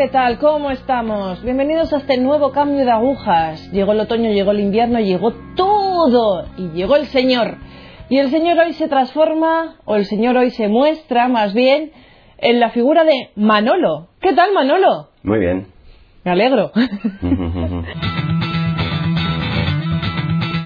¿qué 0.00 0.08
tal? 0.08 0.38
¿Cómo 0.38 0.70
estamos? 0.70 1.42
Bienvenidos 1.42 1.92
a 1.92 1.98
este 1.98 2.16
nuevo 2.16 2.52
cambio 2.52 2.86
de 2.86 2.90
agujas. 2.90 3.70
Llegó 3.70 3.92
el 3.92 4.00
otoño, 4.00 4.30
llegó 4.30 4.52
el 4.52 4.60
invierno, 4.60 4.98
llegó 4.98 5.34
todo. 5.54 6.46
Y 6.56 6.70
llegó 6.70 6.96
el 6.96 7.04
Señor. 7.04 7.58
Y 8.08 8.16
el 8.16 8.30
Señor 8.30 8.58
hoy 8.58 8.72
se 8.72 8.88
transforma, 8.88 9.76
o 9.84 9.96
el 9.96 10.06
Señor 10.06 10.38
hoy 10.38 10.48
se 10.52 10.68
muestra 10.68 11.28
más 11.28 11.52
bien, 11.52 11.92
en 12.38 12.60
la 12.60 12.70
figura 12.70 13.04
de 13.04 13.28
Manolo. 13.36 14.08
¿Qué 14.22 14.32
tal, 14.32 14.54
Manolo? 14.54 15.10
Muy 15.22 15.38
bien. 15.38 15.66
Me 16.24 16.30
alegro. 16.30 16.72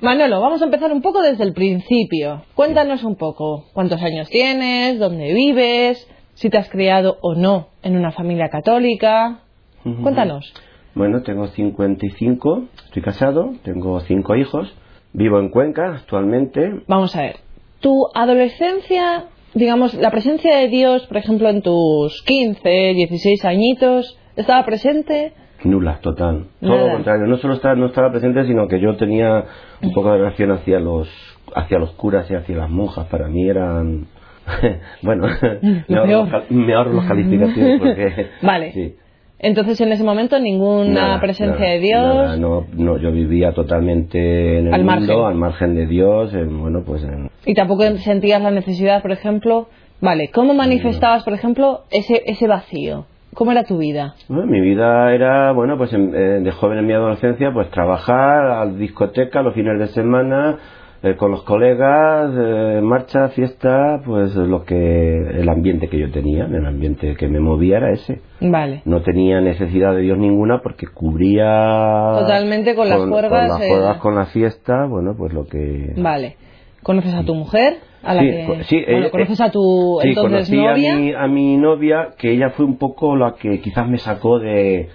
Manolo, 0.01 0.41
vamos 0.41 0.63
a 0.63 0.67
empezar 0.67 0.93
un 0.93 1.03
poco 1.03 1.23
desde 1.23 1.43
el 1.43 1.55
principio. 1.55 2.45
Cuéntanos 2.55 3.03
un 3.03 3.17
poco 3.17 3.65
cuántos 3.73 4.01
años 4.01 4.29
tienes, 4.29 5.01
dónde 5.01 5.33
vives, 5.33 6.09
si 6.35 6.51
te 6.51 6.59
has 6.59 6.69
criado 6.69 7.19
o 7.23 7.35
no 7.35 7.69
en 7.83 7.97
una 7.97 8.13
familia 8.13 8.49
católica. 8.49 9.41
Cuéntanos. 9.83 10.53
Bueno, 10.95 11.23
tengo 11.23 11.49
55, 11.49 12.65
estoy 12.87 13.03
casado, 13.03 13.53
tengo 13.65 13.99
cinco 14.01 14.37
hijos, 14.37 14.73
vivo 15.13 15.41
en 15.41 15.49
Cuenca 15.49 15.95
actualmente. 15.97 16.83
Vamos 16.87 17.17
a 17.17 17.23
ver, 17.23 17.37
tu 17.81 18.07
adolescencia, 18.15 19.25
digamos, 19.55 19.95
la 19.95 20.11
presencia 20.11 20.57
de 20.57 20.69
Dios, 20.69 21.07
por 21.07 21.17
ejemplo, 21.17 21.49
en 21.49 21.63
tus 21.63 22.23
15, 22.23 22.69
16 22.95 23.45
añitos, 23.45 24.19
¿estaba 24.37 24.65
presente? 24.65 25.33
Nula, 25.65 25.99
total. 26.01 26.47
Todo 26.61 26.77
lo 26.77 26.93
contrario, 26.93 27.27
no 27.27 27.39
solo 27.39 27.55
estaba, 27.55 27.75
no 27.75 27.87
estaba 27.87 28.11
presente, 28.11 28.47
sino 28.47 28.69
que 28.69 28.81
yo 28.81 28.97
tenía 28.97 29.45
un 29.83 29.93
poco 29.93 30.13
de 30.13 30.19
relación 30.19 30.53
hacia 30.53 30.79
los, 30.79 31.09
hacia 31.57 31.79
los 31.79 31.93
curas 31.93 32.31
y 32.31 32.35
hacia 32.35 32.57
las 32.57 32.71
monjas. 32.71 33.07
Para 33.07 33.29
mí 33.29 33.49
eran... 33.49 34.07
bueno, 35.03 35.27
me 35.89 35.97
ahorro, 35.99 36.27
los, 36.27 36.51
me 36.51 36.75
ahorro 36.75 36.93
los 36.93 37.05
calificativos 37.07 37.71
porque... 37.79 38.27
Vale. 38.43 38.73
Sí. 38.73 38.95
Entonces, 39.39 39.79
en 39.81 39.93
ese 39.93 40.05
momento, 40.05 40.39
ninguna 40.39 40.91
Nada, 40.93 41.21
presencia 41.21 41.59
nada, 41.59 41.71
de 41.73 41.79
Dios. 41.81 42.03
nada, 42.03 42.37
no, 42.37 42.67
no, 42.77 42.97
yo 42.99 43.13
vivía 43.13 43.53
totalmente 43.53 44.59
en 44.59 44.69
el 44.69 44.75
Al 44.75 44.85
mundo, 44.85 45.01
margen. 45.01 45.27
al 45.27 45.35
margen 45.35 45.75
de 45.75 45.87
Dios, 45.87 46.33
en, 46.35 46.61
bueno, 46.61 46.83
pues 46.87 47.03
en, 47.05 47.31
Y 47.45 47.53
tampoco 47.55 47.83
sentías 47.99 48.41
la 48.41 48.51
necesidad, 48.51 49.03
por 49.03 49.13
ejemplo. 49.13 49.69
Vale, 50.01 50.31
¿cómo 50.33 50.55
manifestabas, 50.55 51.25
por 51.25 51.33
ejemplo, 51.35 51.83
ese, 51.91 52.23
ese 52.27 52.47
vacío? 52.47 53.07
¿Cómo 53.35 53.51
era 53.53 53.65
tu 53.65 53.77
vida? 53.79 54.15
Bueno, 54.29 54.47
mi 54.47 54.61
vida 54.61 55.13
era, 55.13 55.53
bueno, 55.53 55.77
pues 55.77 55.93
en- 55.93 56.15
eh, 56.15 56.41
de 56.41 56.51
joven 56.53 56.79
en 56.79 56.87
mi 56.87 56.93
adolescencia, 56.93 57.53
pues 57.53 57.69
trabajar 57.71 58.47
a 58.47 58.65
la 58.65 58.73
discoteca 58.73 59.43
los 59.43 59.55
fines 59.55 59.79
de 59.79 59.89
semana, 59.89 60.57
eh, 61.05 61.17
con 61.17 61.31
los 61.31 61.43
colegas, 61.43 62.31
eh, 62.35 62.81
marcha, 62.83 63.29
fiesta, 63.29 64.01
pues 64.07 64.35
lo 64.35 64.65
que, 64.65 65.19
el 65.19 65.49
ambiente 65.51 65.89
que 65.89 65.99
yo 65.99 66.11
tenía, 66.11 66.47
el 66.47 66.65
ambiente 66.65 67.15
que 67.15 67.29
me 67.29 67.41
movía 67.41 67.77
era 67.77 67.93
ese. 67.93 68.23
Vale. 68.41 68.81
No 68.87 69.03
tenía 69.03 69.41
necesidad 69.43 69.95
de 69.95 70.01
Dios 70.01 70.17
ninguna 70.19 70.63
porque 70.63 70.87
cubría... 70.87 72.13
Totalmente 72.19 72.75
con 72.75 72.89
las 72.89 73.01
juergas, 73.01 73.31
Con 73.31 73.49
las 73.49 73.61
eh. 73.61 73.69
juergas, 73.69 73.97
con 73.99 74.15
la 74.15 74.27
fiesta, 74.27 74.87
bueno, 74.87 75.15
pues 75.17 75.33
lo 75.35 75.45
que... 75.47 75.93
Vale. 75.97 76.37
¿Conoces 76.83 77.15
a 77.15 77.23
tu 77.23 77.35
mujer? 77.35 77.75
A 78.03 78.15
la 78.15 78.21
Sí, 78.23 78.27
que... 78.27 78.65
sí, 78.65 78.83
bueno, 78.85 78.99
ella- 79.01 79.11
¿Conoces 79.11 79.41
a 79.41 79.51
tu 79.51 79.99
Sí, 80.03 80.09
entonces 80.09 80.49
conocí 80.51 80.57
novia? 80.57 80.95
A, 80.95 80.99
mi, 80.99 81.13
a 81.13 81.27
mi 81.27 81.57
novia, 81.57 82.09
que 82.19 82.33
ella 82.33 82.51
fue 82.51 82.65
un 82.67 82.77
poco 82.79 83.15
la 83.17 83.35
que 83.35 83.61
quizás 83.61 83.89
me 83.89 83.99
sacó 83.99 84.39
de, 84.39 84.89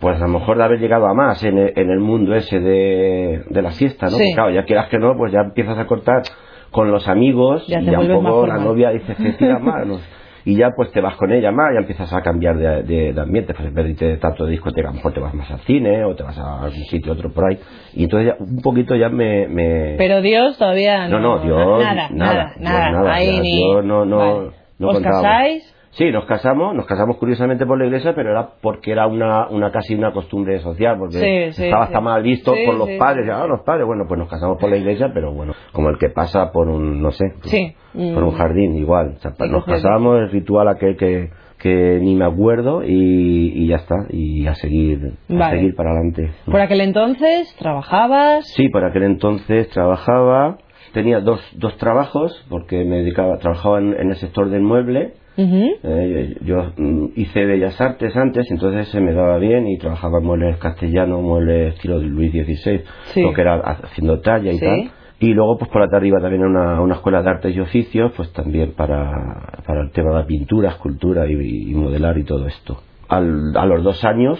pues 0.00 0.16
a 0.20 0.26
lo 0.26 0.38
mejor 0.38 0.58
de 0.58 0.64
haber 0.64 0.80
llegado 0.80 1.06
a 1.06 1.14
más 1.14 1.42
en 1.44 1.58
el, 1.58 1.72
en 1.76 1.90
el 1.90 2.00
mundo 2.00 2.34
ese 2.34 2.58
de, 2.60 3.42
de 3.48 3.62
la 3.62 3.70
siesta, 3.72 4.06
¿no? 4.06 4.12
Sí. 4.12 4.24
Que, 4.30 4.34
claro, 4.34 4.50
ya 4.50 4.64
quieras 4.64 4.88
que 4.88 4.98
no, 4.98 5.16
pues 5.16 5.32
ya 5.32 5.40
empiezas 5.40 5.78
a 5.78 5.86
cortar 5.86 6.22
con 6.70 6.90
los 6.90 7.06
amigos 7.08 7.66
Ya 7.66 7.80
y 7.80 7.84
ya 7.86 7.98
un 8.00 8.08
poco 8.24 8.46
la 8.46 8.56
novia 8.58 8.90
dice 8.90 9.14
que 9.14 9.32
tira 9.32 9.58
más, 9.60 9.86
¿no? 9.86 9.98
Y 10.44 10.56
ya 10.56 10.70
pues 10.74 10.90
te 10.90 11.00
vas 11.00 11.14
con 11.14 11.30
ella 11.30 11.52
más, 11.52 11.68
ya 11.72 11.78
empiezas 11.80 12.12
a 12.12 12.20
cambiar 12.20 12.56
de, 12.56 12.82
de- 12.82 13.12
de 13.12 13.20
ambiente, 13.20 13.54
pues 13.54 13.68
irte 13.88 14.16
tanto 14.16 14.44
de 14.44 14.50
discoteca, 14.50 14.88
a 14.88 14.90
lo 14.90 14.96
mejor 14.96 15.12
te 15.12 15.20
vas 15.20 15.32
más 15.34 15.48
al 15.52 15.60
cine 15.60 16.04
o 16.04 16.16
te 16.16 16.24
vas 16.24 16.36
a 16.36 16.62
algún 16.64 16.82
sitio 16.86 17.12
otro 17.12 17.30
por 17.32 17.44
ahí. 17.48 17.58
Y 17.94 18.02
entonces 18.04 18.32
ya 18.36 18.42
un 18.44 18.60
poquito 18.60 18.96
ya 18.96 19.08
me... 19.08 19.46
me- 19.46 19.94
Pero 19.98 20.20
Dios 20.20 20.58
todavía 20.58 21.06
no. 21.06 21.20
no, 21.20 21.36
no, 21.36 21.44
Dios, 21.44 21.84
Nada, 21.84 22.08
nada, 22.10 22.10
nada, 22.10 22.54
nada. 22.58 22.90
Nada, 22.90 23.14
Ahí 23.14 23.38
ni- 23.40 23.70
no- 23.84 24.04
no- 24.04 24.16
Vale. 24.16 24.50
no 24.80 24.88
¿Os 24.88 25.00
casáis? 25.00 25.74
Sí, 25.92 26.10
nos 26.10 26.24
casamos, 26.24 26.74
nos 26.74 26.86
casamos 26.86 27.18
curiosamente 27.18 27.66
por 27.66 27.78
la 27.78 27.84
iglesia, 27.84 28.14
pero 28.14 28.30
era 28.30 28.48
porque 28.62 28.92
era 28.92 29.06
una, 29.06 29.48
una 29.48 29.70
casi 29.70 29.94
una 29.94 30.10
costumbre 30.10 30.58
social, 30.60 30.96
porque 30.98 31.18
Sí, 31.18 31.52
sí, 31.52 31.64
estaba 31.66 31.84
sí. 31.84 31.88
hasta 31.90 32.00
mal 32.00 32.22
visto 32.22 32.54
por 32.64 32.76
los 32.76 32.88
padres, 32.98 33.28
ah, 33.30 33.46
los 33.46 33.60
padres, 33.60 33.86
bueno, 33.86 34.04
pues 34.08 34.18
nos 34.18 34.28
casamos 34.30 34.56
por 34.58 34.70
la 34.70 34.78
iglesia, 34.78 35.10
pero 35.12 35.32
bueno, 35.34 35.52
como 35.72 35.90
el 35.90 35.98
que 35.98 36.08
pasa 36.08 36.50
por 36.50 36.68
un, 36.68 37.02
no 37.02 37.10
sé, 37.10 37.24
Sí. 37.42 37.74
por 37.92 38.22
un 38.24 38.32
jardín, 38.32 38.74
igual. 38.76 39.14
O 39.16 39.20
sea, 39.20 39.32
Sí, 39.32 39.48
nos 39.50 39.66
casamos, 39.66 40.18
el 40.18 40.30
ritual 40.30 40.68
aquel 40.68 40.96
que, 40.96 41.28
que 41.58 41.98
ni 42.00 42.14
me 42.14 42.24
acuerdo 42.24 42.82
y, 42.82 43.52
y 43.54 43.66
ya 43.68 43.76
está, 43.76 44.06
y 44.08 44.46
a 44.46 44.54
seguir, 44.54 45.12
a 45.28 45.50
seguir 45.50 45.74
para 45.76 45.90
adelante. 45.90 46.30
Por 46.46 46.60
aquel 46.60 46.80
entonces 46.80 47.54
trabajabas. 47.58 48.46
Sí, 48.54 48.70
por 48.70 48.82
aquel 48.86 49.02
entonces 49.02 49.68
trabajaba, 49.68 50.56
tenía 50.94 51.20
dos, 51.20 51.40
dos 51.58 51.76
trabajos, 51.76 52.46
porque 52.48 52.82
me 52.86 52.96
dedicaba, 53.02 53.36
trabajaba 53.36 53.78
en, 53.78 53.92
en 53.92 54.08
el 54.08 54.16
sector 54.16 54.48
del 54.48 54.62
mueble, 54.62 55.12
Eh, 55.36 56.36
yo 56.44 56.72
mm, 56.76 57.06
hice 57.16 57.44
Bellas 57.46 57.80
Artes 57.80 58.14
antes, 58.16 58.50
entonces 58.50 58.88
se 58.88 59.00
me 59.00 59.12
daba 59.12 59.38
bien 59.38 59.66
y 59.66 59.78
trabajaba 59.78 60.18
en 60.18 60.24
muebles 60.26 60.56
castellanos, 60.58 61.22
muebles 61.22 61.74
estilo 61.74 62.00
de 62.00 62.06
Luis 62.06 62.32
XVI, 62.32 62.80
Sí. 63.14 63.22
lo 63.22 63.32
que 63.32 63.40
era 63.40 63.54
haciendo 63.56 64.20
talla 64.20 64.52
y 64.52 64.58
Sí. 64.58 64.64
tal. 64.64 64.90
Y 65.20 65.34
luego, 65.34 65.56
pues 65.56 65.70
por 65.70 65.80
la 65.82 65.88
tarde 65.88 66.08
iba 66.08 66.20
también 66.20 66.42
a 66.42 66.46
una, 66.48 66.80
una 66.80 66.94
escuela 66.96 67.22
de 67.22 67.30
artes 67.30 67.54
y 67.56 67.60
oficios, 67.60 68.12
pues 68.16 68.32
también 68.32 68.72
para, 68.72 69.60
para 69.66 69.82
el 69.82 69.92
tema 69.92 70.10
de 70.10 70.16
la 70.16 70.26
pintura, 70.26 70.70
escultura 70.70 71.26
y, 71.28 71.70
y 71.70 71.74
modelar 71.74 72.18
y 72.18 72.24
todo 72.24 72.46
esto. 72.48 72.82
Al- 73.08 73.56
a 73.56 73.64
los 73.66 73.84
dos 73.84 74.04
años, 74.04 74.38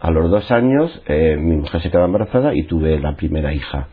a 0.00 0.10
los 0.10 0.30
dos 0.30 0.50
años, 0.50 1.02
eh, 1.06 1.36
mi 1.38 1.56
mujer 1.56 1.82
se 1.82 1.90
quedó 1.90 2.04
embarazada 2.06 2.54
y 2.54 2.62
tuve 2.64 2.98
la 2.98 3.14
primera 3.14 3.52
hija. 3.52 3.88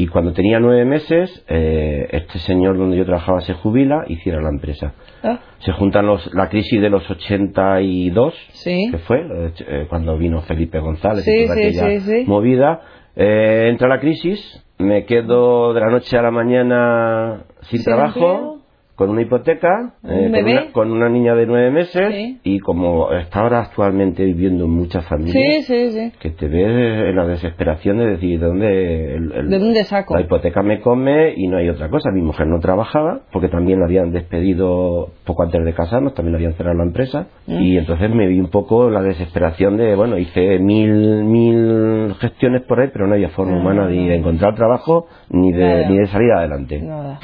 Y 0.00 0.06
cuando 0.06 0.32
tenía 0.32 0.60
nueve 0.60 0.84
meses, 0.84 1.44
eh, 1.48 2.06
este 2.12 2.38
señor 2.38 2.78
donde 2.78 2.96
yo 2.96 3.04
trabajaba 3.04 3.40
se 3.40 3.52
jubila 3.54 4.04
y 4.06 4.16
cierra 4.16 4.40
la 4.40 4.48
empresa 4.50 4.94
Ah, 5.24 5.40
se 5.58 5.72
juntan 5.72 6.06
los, 6.06 6.32
la 6.34 6.48
crisis 6.48 6.80
de 6.80 6.88
los 6.88 7.10
82, 7.10 8.32
Sí. 8.52 8.88
que 8.92 8.98
fue 8.98 9.26
eh, 9.66 9.86
cuando 9.90 10.16
vino 10.16 10.40
Felipe 10.42 10.78
González 10.78 11.24
Sí, 11.24 11.32
y 11.32 11.44
toda 11.46 11.56
sí, 11.56 11.60
aquella 11.78 12.24
movida. 12.26 12.80
Eh, 13.16 13.66
entra 13.70 13.88
la 13.88 13.98
crisis, 13.98 14.64
me 14.78 15.04
quedo 15.04 15.74
de 15.74 15.80
la 15.80 15.88
noche 15.90 16.16
a 16.16 16.22
la 16.22 16.30
mañana 16.30 17.42
sin, 17.62 17.82
trabajo. 17.82 18.57
Con 18.98 19.10
una 19.10 19.22
hipoteca, 19.22 19.94
Un 20.02 20.10
eh, 20.10 20.30
con, 20.32 20.44
una, 20.50 20.72
con 20.72 20.90
una 20.90 21.08
niña 21.08 21.34
de 21.36 21.46
nueve 21.46 21.70
meses 21.70 22.12
Sí. 22.12 22.40
y 22.42 22.58
como 22.58 23.12
está 23.12 23.40
ahora 23.42 23.60
actualmente 23.60 24.24
viviendo 24.24 24.64
en 24.64 24.70
muchas 24.72 25.06
familias, 25.06 25.64
sí, 25.66 25.90
sí. 25.92 26.12
que 26.18 26.30
te 26.30 26.48
ves 26.48 26.66
en 27.08 27.14
la 27.14 27.24
desesperación 27.24 27.98
de 27.98 28.06
decir, 28.08 28.40
¿de 28.40 28.46
dónde, 28.46 29.14
el- 29.14 29.32
el- 29.32 29.48
¿De 29.50 29.58
dónde 29.60 29.84
saco? 29.84 30.16
la 30.16 30.22
hipoteca 30.22 30.62
me 30.64 30.80
come 30.80 31.32
y 31.36 31.46
no 31.46 31.58
hay 31.58 31.68
otra 31.68 31.88
cosa. 31.90 32.10
Mi 32.10 32.22
mujer 32.22 32.48
no 32.48 32.58
trabajaba 32.58 33.20
porque 33.32 33.48
también 33.48 33.78
la 33.78 33.84
habían 33.86 34.10
despedido 34.10 35.10
poco 35.24 35.44
antes 35.44 35.64
de 35.64 35.72
casarnos, 35.74 36.14
también 36.14 36.32
la 36.32 36.38
habían 36.38 36.54
cerrado 36.54 36.76
la 36.76 36.84
empresa. 36.84 37.28
Mm. 37.46 37.62
Y 37.62 37.76
entonces 37.78 38.10
me 38.10 38.26
vi 38.26 38.40
un 38.40 38.50
poco 38.50 38.90
la 38.90 39.00
desesperación 39.02 39.76
de, 39.76 39.94
bueno, 39.94 40.18
hice 40.18 40.58
mil, 40.58 41.22
mil 41.24 42.14
gestiones 42.20 42.62
por 42.62 42.80
ahí, 42.80 42.88
pero 42.92 43.06
no 43.06 43.14
había 43.14 43.28
forma 43.30 43.52
No, 43.52 43.60
humana 43.60 43.82
no. 43.84 43.88
de 43.90 44.16
encontrar 44.16 44.56
trabajo 44.56 45.06
ni 45.30 45.52
de, 45.52 45.64
Nada. 45.64 45.88
ni 45.88 45.98
de 45.98 46.06
salir 46.06 46.32
adelante. 46.32 46.80
Nada. 46.80 47.20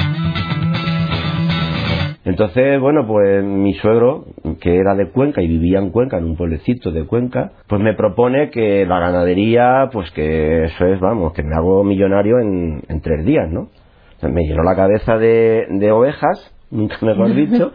Entonces, 2.24 2.80
bueno, 2.80 3.06
pues 3.06 3.44
mi 3.44 3.74
suegro, 3.74 4.24
que 4.60 4.76
era 4.78 4.94
de 4.94 5.10
Cuenca 5.10 5.42
y 5.42 5.46
vivía 5.46 5.78
en 5.78 5.90
Cuenca, 5.90 6.16
en 6.16 6.24
un 6.24 6.36
pueblecito 6.36 6.90
de 6.90 7.04
Cuenca, 7.04 7.52
pues 7.68 7.82
me 7.82 7.94
propone 7.94 8.50
que 8.50 8.86
la 8.86 8.98
ganadería, 8.98 9.90
pues 9.92 10.10
que 10.12 10.64
eso 10.64 10.86
es, 10.86 11.00
vamos, 11.00 11.34
que 11.34 11.42
me 11.42 11.54
hago 11.54 11.84
millonario 11.84 12.38
en, 12.40 12.82
en 12.88 13.00
tres 13.02 13.26
días, 13.26 13.50
¿no? 13.50 13.68
O 14.16 14.20
sea, 14.20 14.30
me 14.30 14.44
llenó 14.44 14.62
la 14.62 14.74
cabeza 14.74 15.18
de, 15.18 15.66
de 15.68 15.92
ovejas, 15.92 16.50
nunca 16.70 16.96
mejor 17.02 17.34
dicho, 17.34 17.72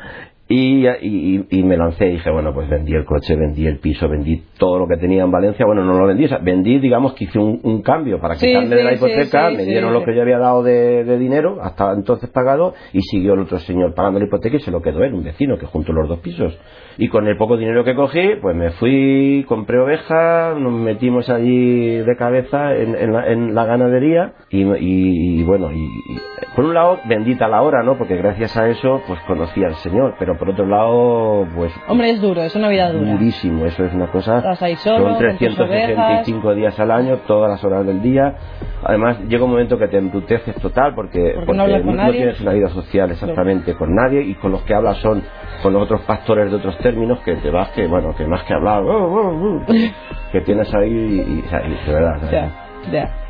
y, 0.50 0.88
y, 0.88 1.46
y 1.52 1.64
me 1.64 1.78
lancé 1.78 2.08
y 2.08 2.12
dije, 2.14 2.30
bueno, 2.32 2.54
pues 2.54 2.68
vendí 2.68 2.94
el 2.94 3.06
coche, 3.06 3.36
vendí 3.36 3.68
el 3.68 3.78
piso, 3.80 4.10
vendí 4.10 4.44
todo 4.58 4.80
lo 4.80 4.88
que 4.88 4.98
tenía 4.98 5.24
en 5.24 5.32
Valencia, 5.32 5.66
bueno, 5.66 5.84
no 5.86 5.94
lo 5.94 6.08
vendí, 6.08 6.26
o 6.26 6.28
sea, 6.28 6.40
vendí, 6.40 6.80
digamos 6.80 7.14
que 7.14 7.26
hice 7.26 7.38
un, 7.40 7.60
un 7.64 7.82
cambio 7.84 8.20
para 8.20 8.34
Sí, 8.36 8.48
quitarme 8.48 8.70
de 8.76 8.78
sí, 8.78 8.84
la 8.84 8.90
sí, 8.90 8.96
hipoteca, 8.98 9.50
sí, 9.52 9.58
me 9.58 9.66
dieron 9.66 9.94
lo 9.94 10.04
que 10.04 10.16
yo 10.16 10.24
había 10.24 10.40
dado 10.40 10.64
de, 10.64 11.04
de 11.04 11.18
dinero, 11.20 11.60
hasta 11.62 11.94
entonces 11.94 12.30
pagado, 12.32 12.74
y 12.94 13.02
siguió 13.04 13.34
el 13.36 13.42
otro 13.42 13.60
señor 13.60 13.94
pagando 13.94 14.20
la 14.20 14.26
hipoteca 14.26 14.58
y 14.58 14.60
se 14.60 14.72
lo 14.72 14.82
quedó 14.82 15.04
él, 15.04 15.14
un 15.14 15.24
vecino 15.24 15.58
que 15.58 15.68
juntó 15.68 15.94
los 15.94 16.10
dos 16.10 16.20
pisos. 16.20 16.58
Y 16.98 17.08
con 17.08 17.28
el 17.28 17.38
poco 17.38 17.56
dinero 17.56 17.86
que 17.86 17.96
cogí, 17.96 18.32
pues 18.42 18.56
me 18.58 18.72
fui, 18.72 19.46
compré 19.48 19.80
ovejas, 19.80 20.58
nos 20.60 20.74
metimos 20.74 21.30
allí 21.30 21.98
de 22.00 22.16
cabeza 22.18 22.76
en, 22.76 22.94
en 22.96 23.14
la, 23.14 23.28
en 23.32 23.56
la 23.56 23.66
ganadería, 23.66 24.34
y, 24.50 24.64
y- 24.64 25.44
bueno, 25.44 25.72
y, 25.72 25.78
y 25.78 26.18
por 26.56 26.66
un 26.66 26.74
lado, 26.74 27.00
bendita 27.08 27.48
la 27.48 27.62
hora, 27.62 27.84
¿no? 27.84 27.98
Porque 27.98 28.18
gracias 28.18 28.58
a 28.58 28.68
eso, 28.68 29.02
pues 29.08 29.20
conocí 29.28 29.64
al 29.64 29.76
Señor, 29.76 30.16
pero 30.20 30.38
por 30.40 30.50
otro 30.50 30.66
lado, 30.66 31.46
pues... 31.56 31.72
Hombre, 31.88 32.12
es 32.12 32.22
duro, 32.22 32.42
es 32.42 32.56
una 32.56 32.70
vida 32.70 32.92
dura. 32.92 33.12
Durísimo, 33.12 33.66
eso 33.66 33.84
es 33.84 33.94
una 33.94 34.08
cosa... 34.08 34.38
Estás 34.38 34.62
ahí 34.64 34.76
solo, 34.78 35.10
Son 35.10 35.18
365 35.18 36.56
días 36.56 36.80
al 36.80 36.92
año, 36.92 37.18
todas 37.28 37.52
las 37.52 37.64
horas 37.64 37.86
del 37.86 38.02
día. 38.02 38.36
Además, 38.84 39.20
llega 39.28 39.44
un 39.44 39.52
momento 39.52 39.78
que 39.78 39.90
te 39.90 39.98
embruteces 39.98 40.56
total 40.56 40.96
porque, 40.96 41.34
porque, 41.46 41.54
no, 41.54 41.66
tienes 42.12 42.40
una 42.40 42.54
vida 42.54 42.70
social 42.70 43.12
exactamente 43.12 43.76
con 43.76 43.94
nadie 43.94 44.22
y 44.22 44.36
con 44.36 44.52
los 44.52 44.62
que 44.64 44.74
hablas 44.74 44.98
son 44.98 45.22
con 45.62 45.74
los 45.74 45.84
otros 45.84 46.02
pastores 46.02 46.50
de 46.50 46.56
otros 46.58 46.78
términos 46.78 47.20
que 47.20 47.36
te 47.36 47.50
vas 47.52 47.70
que, 47.72 47.86
bueno, 47.88 48.16
que 48.16 48.26
más 48.26 48.44
que 48.44 48.54
hablar, 48.54 48.84
que 50.32 50.42
tienes 50.42 50.74
ahí 50.74 50.90
y, 50.90 51.20
y, 51.20 51.44
y 51.44 51.86
de 51.86 51.94
verdad. 51.94 52.32
Ya. 52.32 52.69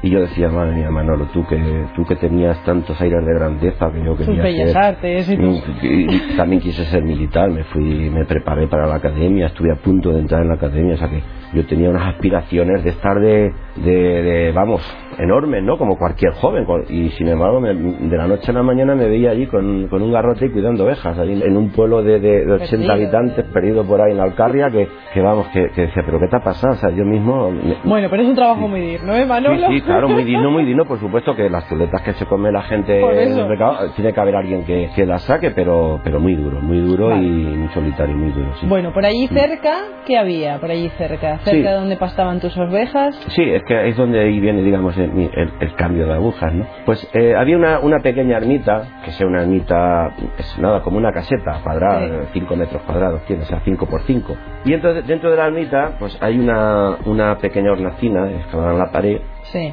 Y 0.01 0.09
yo 0.11 0.21
decía, 0.21 0.49
madre 0.49 0.75
mía, 0.75 0.89
Manolo, 0.89 1.25
tú 1.33 1.45
que, 1.45 1.57
tú 1.95 2.05
que 2.05 2.15
tenías 2.15 2.63
tantos 2.63 2.99
aires 3.01 3.25
de 3.25 3.33
grandeza 3.33 3.91
que 3.91 4.03
yo 4.03 4.15
quería 4.15 4.41
bellas 4.41 4.71
ser, 4.71 4.77
artes 4.77 5.29
y 5.29 5.33
y 5.81 6.37
también 6.37 6.61
quise 6.61 6.85
ser 6.85 7.03
militar, 7.03 7.49
me 7.49 7.63
fui, 7.65 8.09
me 8.09 8.25
preparé 8.25 8.67
para 8.67 8.87
la 8.87 8.95
academia, 8.95 9.47
estuve 9.47 9.71
a 9.71 9.75
punto 9.75 10.11
de 10.11 10.19
entrar 10.19 10.41
en 10.41 10.49
la 10.49 10.55
academia, 10.55 10.93
o 10.93 10.97
sea 10.97 11.09
que 11.09 11.21
yo 11.53 11.65
tenía 11.65 11.89
unas 11.89 12.13
aspiraciones 12.13 12.83
de 12.83 12.89
estar 12.91 13.19
de, 13.19 13.51
de, 13.77 13.91
de, 13.91 14.51
vamos, 14.51 14.81
enormes, 15.19 15.63
¿no? 15.63 15.77
Como 15.77 15.97
cualquier 15.97 16.33
joven, 16.33 16.65
y 16.89 17.09
sin 17.11 17.27
embargo, 17.27 17.59
me- 17.59 17.73
de 17.73 18.17
la 18.17 18.27
noche 18.27 18.51
a 18.51 18.53
la 18.53 18.63
mañana 18.63 18.95
me 18.95 19.07
veía 19.07 19.31
allí 19.31 19.47
con, 19.47 19.87
con 19.87 20.01
un 20.01 20.11
garrote 20.11 20.45
y 20.45 20.49
cuidando 20.49 20.85
ovejas, 20.85 21.17
en 21.17 21.57
un 21.57 21.69
pueblo 21.71 22.01
de, 22.03 22.19
de, 22.19 22.45
de 22.45 22.51
80 22.53 22.69
Perdido, 22.69 22.93
habitantes, 22.93 23.45
¿eh? 23.45 23.49
perdido 23.53 23.83
por 23.85 24.01
ahí 24.01 24.11
en 24.11 24.17
la 24.17 24.23
Alcarria, 24.23 24.69
que, 24.71 24.87
que 25.13 25.21
vamos, 25.21 25.47
que, 25.49 25.67
que 25.75 25.81
decía, 25.81 26.03
pero 26.05 26.19
¿qué 26.19 26.27
te 26.27 26.35
ha 26.37 26.39
pasado? 26.43 26.73
O 26.73 26.77
sea, 26.77 26.89
yo 26.91 27.03
mismo... 27.05 27.51
me- 27.51 27.75
Bueno, 27.83 28.07
pero 28.09 28.23
es 28.23 28.29
un 28.29 28.35
trabajo 28.35 28.67
muy 28.67 28.79
digno, 28.81 29.15
¿eh, 29.15 29.25
Manolo? 29.25 29.67
Sí, 29.67 29.75
sí, 29.75 29.81
claro, 29.81 30.07
muy 30.09 30.23
digno, 30.23 30.49
muy 30.51 30.63
digno, 30.65 30.85
por 30.85 30.99
supuesto 30.99 31.35
que 31.35 31.49
las 31.49 31.67
chuletas 31.67 32.01
que 32.01 32.13
se 32.13 32.25
come 32.25 32.51
la 32.51 32.61
gente 32.63 32.99
en 32.99 33.37
el 33.37 33.47
mercado, 33.47 33.85
eh, 33.85 33.89
tiene 33.95 34.13
que 34.13 34.19
haber 34.19 34.35
alguien 34.35 34.63
que, 34.65 34.89
que 34.95 35.05
las 35.05 35.23
saque, 35.23 35.51
pero, 35.51 35.99
pero 36.03 36.19
muy 36.19 36.35
duro, 36.35 36.61
muy 36.61 36.79
duro 36.79 37.09
Vale. 37.09 37.23
y 37.23 37.29
muy 37.29 37.67
solitario, 37.69 38.15
muy 38.15 38.31
duro, 38.31 38.51
sí. 38.59 38.67
Bueno, 38.67 38.91
por 38.93 39.05
allí 39.05 39.27
cerca, 39.27 39.73
¿qué 40.05 40.17
había? 40.17 40.59
Por 40.59 40.71
allí 40.71 40.89
cerca, 40.97 41.39
cerca 41.39 41.71
de 41.71 41.75
donde 41.75 41.97
pastaban 41.97 42.39
tus 42.39 42.55
ovejas. 42.57 43.15
Sí, 43.29 43.41
es 43.43 43.63
que 43.63 43.89
es 43.89 43.97
donde 43.97 44.19
ahí 44.19 44.39
viene, 44.39 44.61
digamos, 44.61 44.97
el, 45.17 45.75
cambio 45.75 46.05
de 46.05 46.13
agujas, 46.13 46.53
¿no? 46.53 46.65
Pues 46.85 47.07
eh, 47.13 47.35
había 47.35 47.57
una, 47.57 47.79
una 47.79 47.99
pequeña 47.99 48.37
ermita, 48.37 49.01
que 49.03 49.11
sea 49.11 49.27
una 49.27 49.41
ermita, 49.41 50.13
es 50.37 50.57
nada, 50.59 50.81
como 50.81 50.97
una 50.97 51.11
caseta 51.11 51.59
cuadrada, 51.63 52.25
5 52.33 52.55
metros 52.55 52.81
cuadrados 52.83 53.21
tiene, 53.25 53.43
o 53.43 53.45
sea, 53.45 53.61
5 53.63 53.85
por 53.85 54.01
5. 54.01 54.35
Y 54.65 54.73
entonces, 54.73 55.05
dentro 55.07 55.31
de 55.31 55.37
la 55.37 55.47
ermita, 55.47 55.95
pues 55.99 56.17
hay 56.21 56.39
una, 56.39 56.97
una 57.05 57.37
pequeña 57.37 57.71
hornacina, 57.71 58.29
excavada 58.31 58.73
en 58.73 58.79
la 58.79 58.91
pared, 58.91 59.21
Sí. 59.43 59.71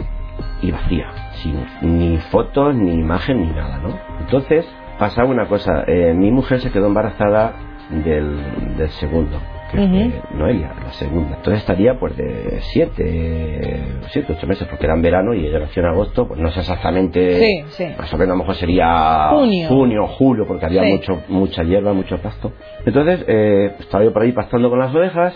y 0.62 0.70
vacía, 0.70 1.06
sin 1.42 1.64
ni 1.82 2.18
fotos, 2.30 2.74
ni 2.74 2.94
imagen, 2.94 3.40
ni 3.40 3.52
nada, 3.52 3.78
¿no? 3.78 3.98
Entonces, 4.20 4.66
pasaba 4.98 5.28
una 5.28 5.46
cosa, 5.46 5.84
eh, 5.86 6.14
mi 6.14 6.30
mujer 6.30 6.60
se 6.60 6.70
quedó 6.70 6.86
embarazada 6.86 7.52
del, 7.90 8.76
del 8.76 8.88
segundo, 8.90 9.38
que 9.76 9.84
Ujú. 9.84 10.10
fue 10.30 10.38
Noelia, 10.38 10.72
la 10.84 10.92
segunda. 10.92 11.36
Entonces 11.36 11.60
estaría 11.60 11.98
pues 11.98 12.16
de 12.16 12.58
siete, 12.72 13.82
siete, 14.08 14.32
ocho 14.36 14.46
meses, 14.46 14.66
porque 14.68 14.86
era 14.86 14.94
en 14.94 15.02
verano 15.02 15.34
y 15.34 15.46
ella 15.46 15.60
nació 15.60 15.82
en 15.82 15.88
agosto, 15.90 16.26
pues 16.28 16.40
no 16.40 16.50
sé 16.50 16.60
exactamente, 16.60 17.38
Sí, 17.40 17.64
sí. 17.68 17.84
más 17.98 18.12
o 18.12 18.16
menos 18.18 18.32
a 18.32 18.36
lo 18.36 18.38
mejor 18.42 18.54
sería 18.56 19.28
Junio. 19.68 20.06
julio, 20.08 20.46
porque 20.46 20.66
había 20.66 20.82
Sí. 20.82 20.92
mucho, 20.92 21.22
mucha 21.28 21.62
hierba, 21.62 21.92
mucho 21.92 22.18
pasto. 22.18 22.52
Entonces, 22.84 23.24
eh, 23.28 23.72
estaba 23.78 24.04
yo 24.04 24.12
por 24.12 24.22
ahí 24.22 24.32
pastando 24.32 24.70
con 24.70 24.78
las 24.78 24.94
ovejas 24.94 25.34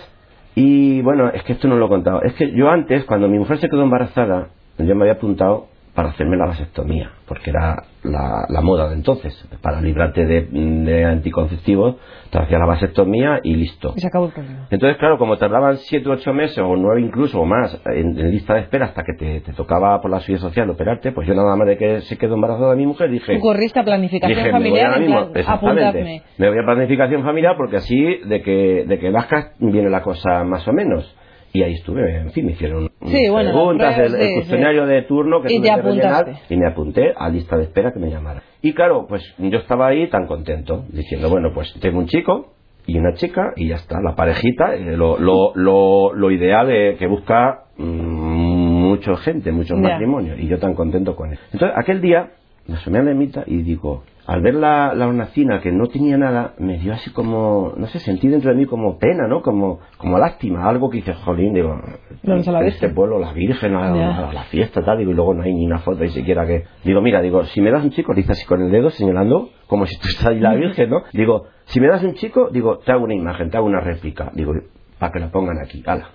y 0.54 1.00
bueno, 1.02 1.30
es 1.32 1.42
que 1.44 1.52
esto 1.52 1.68
no 1.68 1.76
lo 1.76 1.86
he 1.86 1.88
contado. 1.88 2.22
Es 2.22 2.34
que 2.34 2.50
yo 2.52 2.68
antes, 2.70 3.04
cuando 3.04 3.28
mi 3.28 3.38
mujer 3.38 3.58
se 3.58 3.68
quedó 3.68 3.82
embarazada, 3.82 4.48
yo 4.78 4.94
me 4.94 5.02
había 5.04 5.14
apuntado 5.14 5.66
para 6.00 6.12
hacerme 6.12 6.38
la 6.38 6.46
vasectomía, 6.46 7.10
porque 7.28 7.50
era 7.50 7.84
la, 8.04 8.46
la 8.48 8.60
moda 8.62 8.88
de 8.88 8.94
entonces. 8.94 9.34
Para 9.60 9.82
librarte 9.82 10.24
de, 10.24 10.46
de 10.50 11.04
anticonceptivos, 11.04 11.96
te 12.30 12.38
hacía 12.38 12.58
la 12.58 12.64
vasectomía 12.64 13.40
y 13.42 13.54
listo. 13.54 13.92
Y 13.94 14.00
se 14.00 14.06
acabó 14.06 14.24
el 14.24 14.32
problema. 14.32 14.66
Entonces, 14.70 14.96
claro, 14.96 15.18
como 15.18 15.36
tardaban 15.36 15.76
7 15.76 16.08
o 16.08 16.12
8 16.12 16.32
meses, 16.32 16.56
o 16.56 16.74
9 16.74 17.02
incluso, 17.02 17.38
o 17.38 17.44
más, 17.44 17.78
en, 17.84 18.18
en 18.18 18.30
lista 18.30 18.54
de 18.54 18.60
espera 18.60 18.86
hasta 18.86 19.02
que 19.02 19.12
te, 19.12 19.40
te 19.42 19.52
tocaba 19.52 20.00
por 20.00 20.10
la 20.10 20.20
seguridad 20.20 20.48
social 20.48 20.70
operarte, 20.70 21.12
pues 21.12 21.28
yo 21.28 21.34
nada 21.34 21.54
más 21.54 21.68
de 21.68 21.76
que 21.76 22.00
se 22.00 22.16
quedó 22.16 22.36
embarazada 22.36 22.74
mi 22.76 22.86
mujer 22.86 23.10
dije... 23.10 23.34
Tú 23.34 23.40
corriste 23.40 23.78
a 23.80 23.84
planificación 23.84 24.38
Dije, 24.38 24.52
me 24.52 24.52
voy 24.52 24.62
familiar 24.62 24.86
ahora 24.86 24.96
en 24.96 25.02
mismo, 25.02 25.52
apuntarme. 25.52 26.22
Me 26.38 26.48
voy 26.48 26.58
a 26.60 26.64
planificación 26.64 27.22
familiar 27.24 27.56
porque 27.58 27.76
así 27.76 28.20
de 28.24 28.40
que, 28.40 28.86
de 28.88 28.98
que 28.98 29.10
nazcas 29.10 29.52
viene 29.58 29.90
la 29.90 30.00
cosa 30.00 30.44
más 30.44 30.66
o 30.66 30.72
menos. 30.72 31.14
Y 31.52 31.62
ahí 31.62 31.74
estuve, 31.74 32.16
en 32.16 32.30
fin, 32.30 32.46
me 32.46 32.52
hicieron 32.52 32.90
Sí, 33.06 33.28
bueno, 33.28 33.50
preguntas, 33.50 33.98
el, 33.98 34.04
pruebas, 34.06 34.20
el 34.20 34.28
sí, 34.28 34.34
cuestionario 34.34 34.86
de 34.86 35.02
turno 35.02 35.42
que 35.42 35.52
Y 35.52 35.56
tuve 35.56 36.00
que 36.00 36.54
y 36.54 36.56
me 36.56 36.66
apunté 36.66 37.12
a 37.16 37.28
lista 37.28 37.56
de 37.56 37.64
espera 37.64 37.92
que 37.92 37.98
me 37.98 38.10
llamara. 38.10 38.42
Y 38.62 38.72
claro, 38.72 39.06
pues 39.08 39.22
yo 39.38 39.58
estaba 39.58 39.88
ahí 39.88 40.08
tan 40.08 40.26
contento, 40.26 40.84
diciendo, 40.90 41.28
bueno, 41.28 41.50
pues 41.54 41.72
tengo 41.80 41.98
un 41.98 42.06
chico 42.06 42.52
y 42.86 42.98
una 42.98 43.14
chica 43.14 43.52
y 43.56 43.68
ya 43.68 43.76
está, 43.76 44.00
la 44.00 44.14
parejita, 44.14 44.74
eh, 44.74 44.96
lo, 44.96 45.18
lo, 45.18 45.52
lo, 45.54 46.12
lo 46.12 46.30
ideal 46.30 46.70
eh, 46.70 46.96
que 46.98 47.06
busca 47.06 47.64
mm, 47.76 47.84
mucha 47.84 49.16
gente, 49.16 49.50
muchos 49.50 49.78
matrimonios, 49.78 50.38
y 50.38 50.46
yo 50.46 50.58
tan 50.58 50.74
contento 50.74 51.16
con 51.16 51.32
él. 51.32 51.38
Entonces, 51.52 51.76
aquel 51.76 52.00
día 52.00 52.30
me 52.66 52.74
asomé 52.74 52.98
a 52.98 53.02
la 53.02 53.10
ermita 53.10 53.44
y 53.46 53.62
digo, 53.62 54.04
al 54.26 54.42
ver 54.42 54.54
la, 54.54 54.94
la 54.94 55.08
hornacina 55.08 55.60
que 55.60 55.72
no 55.72 55.86
tenía 55.86 56.16
nada, 56.16 56.54
me 56.58 56.78
dio 56.78 56.92
así 56.92 57.10
como, 57.10 57.72
no 57.76 57.86
sé, 57.86 57.98
sentí 57.98 58.28
dentro 58.28 58.50
de 58.50 58.56
mí 58.56 58.66
como 58.66 58.98
pena, 58.98 59.26
¿no? 59.26 59.42
Como, 59.42 59.80
como 59.96 60.18
lástima, 60.18 60.68
algo 60.68 60.90
que 60.90 60.98
dice, 60.98 61.14
jolín, 61.14 61.54
digo, 61.54 61.80
¿Dónde 62.22 62.40
está 62.40 62.52
la 62.52 62.60
en 62.60 62.66
este 62.66 62.88
pueblo, 62.90 63.18
la 63.18 63.32
Virgen, 63.32 63.74
a, 63.74 64.32
la 64.32 64.44
fiesta, 64.44 64.82
tal, 64.84 64.98
digo, 64.98 65.10
y 65.10 65.14
luego 65.14 65.34
no 65.34 65.42
hay 65.42 65.54
ni 65.54 65.66
una 65.66 65.78
foto 65.78 66.02
ni 66.02 66.10
siquiera 66.10 66.46
que... 66.46 66.64
Digo, 66.84 67.00
mira, 67.00 67.20
digo, 67.20 67.44
si 67.44 67.60
me 67.60 67.70
das 67.70 67.82
un 67.82 67.90
chico, 67.90 68.12
le 68.12 68.20
hice 68.20 68.32
así 68.32 68.46
con 68.46 68.62
el 68.62 68.70
dedo 68.70 68.90
señalando, 68.90 69.50
como 69.66 69.86
si 69.86 69.96
tú 70.00 70.08
estás 70.08 70.26
ahí 70.26 70.40
la 70.40 70.54
Virgen, 70.54 70.90
¿no? 70.90 71.02
Digo, 71.12 71.46
si 71.64 71.80
me 71.80 71.88
das 71.88 72.02
un 72.02 72.14
chico, 72.14 72.50
digo, 72.50 72.78
te 72.78 72.92
hago 72.92 73.04
una 73.04 73.14
imagen, 73.14 73.50
te 73.50 73.56
hago 73.56 73.66
una 73.66 73.80
réplica, 73.80 74.30
digo, 74.34 74.54
para 74.98 75.12
que 75.12 75.20
la 75.20 75.30
pongan 75.30 75.58
aquí, 75.58 75.82
ala. 75.86 76.10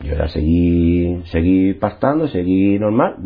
Yo 0.00 0.16
ya 0.16 0.28
seguí, 0.28 1.22
seguí 1.26 1.74
pastando, 1.74 2.28
seguí 2.28 2.78
normal. 2.78 3.16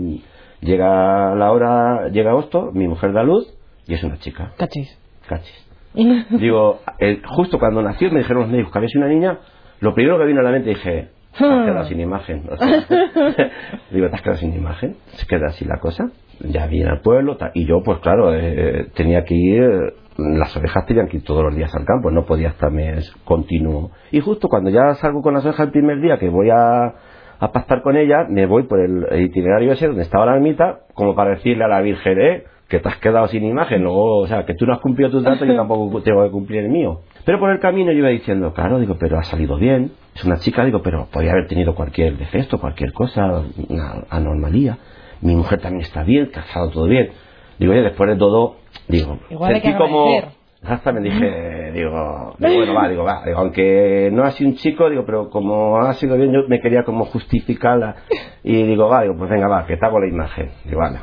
Llega 0.67 1.35
la 1.37 1.53
hora, 1.53 2.09
llega 2.09 2.31
agosto, 2.31 2.73
mi 2.73 2.89
mujer 2.89 3.13
da 3.13 3.23
luz 3.23 3.47
y 3.87 3.95
es 3.95 4.03
una 4.03 4.19
chica, 4.19 4.53
Cachis. 4.59 4.99
cachis. 5.29 5.67
Digo, 6.31 6.81
eh, 6.99 7.23
justo 7.25 7.61
cuando 7.61 7.83
nació 7.83 8.11
me 8.11 8.19
dijeron 8.19 8.43
los 8.43 8.51
médicos 8.51 8.73
que 8.73 8.79
había 8.79 8.89
sido 8.89 9.05
una 9.05 9.15
niña, 9.15 9.39
lo 9.81 9.95
primero 9.95 10.19
que 10.19 10.25
vino 10.25 10.41
a 10.41 10.43
la 10.43 10.51
mente 10.51 10.71
dije, 10.71 11.09
te 11.39 11.45
has 11.45 11.65
quedado 11.67 11.85
sin 11.85 12.01
imagen. 12.01 12.43
O 12.51 12.57
sea, 12.57 12.67
digo, 13.93 14.09
te 14.09 14.17
has 14.17 14.23
quedado 14.23 14.39
sin 14.39 14.55
imagen, 14.55 14.97
se 15.13 15.27
queda 15.27 15.47
así 15.47 15.65
la 15.65 15.79
cosa. 15.79 16.11
Ya 16.41 16.67
vine 16.67 16.91
al 16.91 17.01
pueblo 17.01 17.39
y 17.55 17.65
yo, 17.65 17.83
pues 17.85 17.99
claro, 18.01 18.35
eh, 18.35 18.89
tenía 18.95 19.25
que 19.25 19.35
ir, 19.35 19.95
las 20.19 20.55
ovejas 20.57 20.85
tenían 20.87 21.07
que 21.09 21.19
ir 21.19 21.25
todos 21.25 21.45
los 21.45 21.55
días 21.55 21.73
al 21.75 21.85
campo, 21.85 22.11
no 22.11 22.27
podía 22.27 22.49
estarme 22.49 22.99
continuo. 23.25 23.93
Y 24.11 24.21
justo 24.21 24.49
cuando 24.49 24.71
ya 24.71 24.95
salgo 24.95 25.23
con 25.23 25.33
las 25.35 25.45
ovejas 25.45 25.67
el 25.67 25.73
primer 25.73 26.01
día 26.01 26.19
que 26.19 26.29
voy 26.29 26.51
a, 26.51 26.93
a 27.39 27.53
pastar 27.53 27.83
con 27.83 27.97
ellas, 27.97 28.29
me 28.29 28.47
voy 28.47 28.65
por 28.65 28.81
el, 28.81 29.07
itinerario 29.21 29.73
ese 29.73 29.87
donde 29.87 30.03
estaba 30.03 30.27
la 30.27 30.37
ermita, 30.37 30.81
como 30.95 31.15
para 31.15 31.31
decirle 31.31 31.65
a 31.65 31.69
la 31.69 31.81
Virgen, 31.81 32.21
eh, 32.21 32.45
que 32.69 32.81
te 32.81 32.89
has 32.89 32.97
quedado 32.97 33.29
sin 33.29 33.45
imagen, 33.45 33.83
luego, 33.83 34.19
o 34.19 34.27
sea, 34.27 34.45
que 34.45 34.55
tú 34.55 34.67
no 34.67 34.73
has 34.73 34.81
cumplido 34.81 35.11
tus 35.11 35.23
datos, 35.23 35.47
yo 35.47 35.55
tampoco 35.57 36.03
tengo 36.03 36.25
que 36.25 36.31
cumplir 36.31 36.65
el 36.65 36.71
mío. 36.71 37.01
Pero 37.25 37.39
por 37.39 37.51
el 37.51 37.61
camino 37.61 37.93
yo 37.93 37.99
iba 37.99 38.09
diciendo, 38.09 38.53
claro, 38.53 38.79
digo, 38.79 38.97
pero 38.99 39.19
ha 39.19 39.25
salido 39.25 39.57
bien, 39.57 39.93
es 40.15 40.25
una 40.25 40.39
chica, 40.39 40.65
digo, 40.65 40.83
pero 40.83 41.07
podría 41.13 41.33
haber 41.33 41.47
tenido 41.47 41.75
cualquier 41.75 42.17
defecto, 42.17 42.59
cualquier 42.59 42.93
cosa, 42.93 43.43
una 43.69 44.05
anomalía. 44.11 44.79
Mi 45.21 45.35
mujer 45.35 45.61
también 45.61 45.83
está 45.83 46.03
bien, 46.03 46.31
estado 46.35 46.71
todo 46.71 46.87
bien. 46.87 47.11
Digo, 47.59 47.73
oye, 47.73 47.83
después 47.83 48.11
de 48.11 48.17
todo, 48.17 48.57
digo, 48.89 49.19
Igual 49.31 49.55
sentí 49.55 49.77
como... 49.77 50.36
agradecer. 50.63 50.73
Exactamente, 50.73 51.11
dije, 51.11 51.73
digo, 51.73 52.35
digo, 52.39 52.55
bueno, 52.55 52.75
va, 52.75 52.89
digo, 52.89 53.05
va, 53.05 53.23
digo, 53.25 53.39
aunque 53.39 54.11
no 54.13 54.25
ha 54.25 54.31
sido 54.33 54.51
un 54.51 54.57
chico, 54.57 54.89
digo, 54.91 55.05
pero 55.05 55.31
como 55.31 55.79
ha 55.79 55.95
sido 55.95 56.17
bien, 56.17 56.33
yo 56.33 56.49
me 56.49 56.61
quería 56.61 56.85
como 56.85 57.05
justificarla. 57.07 57.97
Y 58.43 58.63
digo, 58.65 58.89
va, 58.89 59.03
digo, 59.03 59.17
pues 59.17 59.31
venga, 59.31 59.49
va, 59.49 59.67
que 59.67 59.77
te 59.77 59.87
hago 59.87 60.01
la 60.01 60.09
imagen. 60.09 60.51
Digo, 60.65 60.81
vale. 60.81 60.99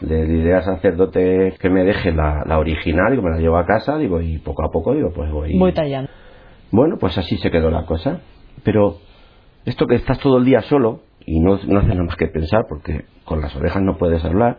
Le 0.00 0.26
diré 0.26 0.54
al 0.54 0.64
sacerdote 0.64 1.54
que 1.60 1.70
me 1.70 1.84
deje 1.84 2.12
la, 2.12 2.42
la 2.44 2.58
original, 2.58 3.10
digo, 3.10 3.22
me 3.22 3.30
la 3.30 3.38
llevo 3.38 3.56
a 3.56 3.66
casa, 3.66 3.96
digo, 3.98 4.20
y 4.20 4.38
poco 4.38 4.64
a 4.64 4.70
poco, 4.70 4.94
digo, 4.94 5.12
pues 5.14 5.30
voy. 5.30 5.56
Voy 5.58 5.72
tallando. 5.72 6.10
Bueno, 6.72 6.96
pues 6.98 7.16
así 7.18 7.36
se 7.36 7.50
quedó 7.50 7.70
la 7.70 7.84
cosa. 7.84 8.20
Pero 8.64 8.96
esto 9.64 9.86
que 9.86 9.94
estás 9.94 10.18
todo 10.18 10.38
el 10.38 10.44
día 10.44 10.62
solo 10.62 11.00
y 11.24 11.40
no, 11.40 11.58
no 11.66 11.78
haces 11.78 11.90
nada 11.90 12.04
más 12.04 12.16
que 12.16 12.26
pensar, 12.26 12.66
porque 12.68 13.04
con 13.24 13.40
las 13.40 13.54
orejas 13.54 13.82
no 13.82 13.96
puedes 13.96 14.24
hablar, 14.24 14.58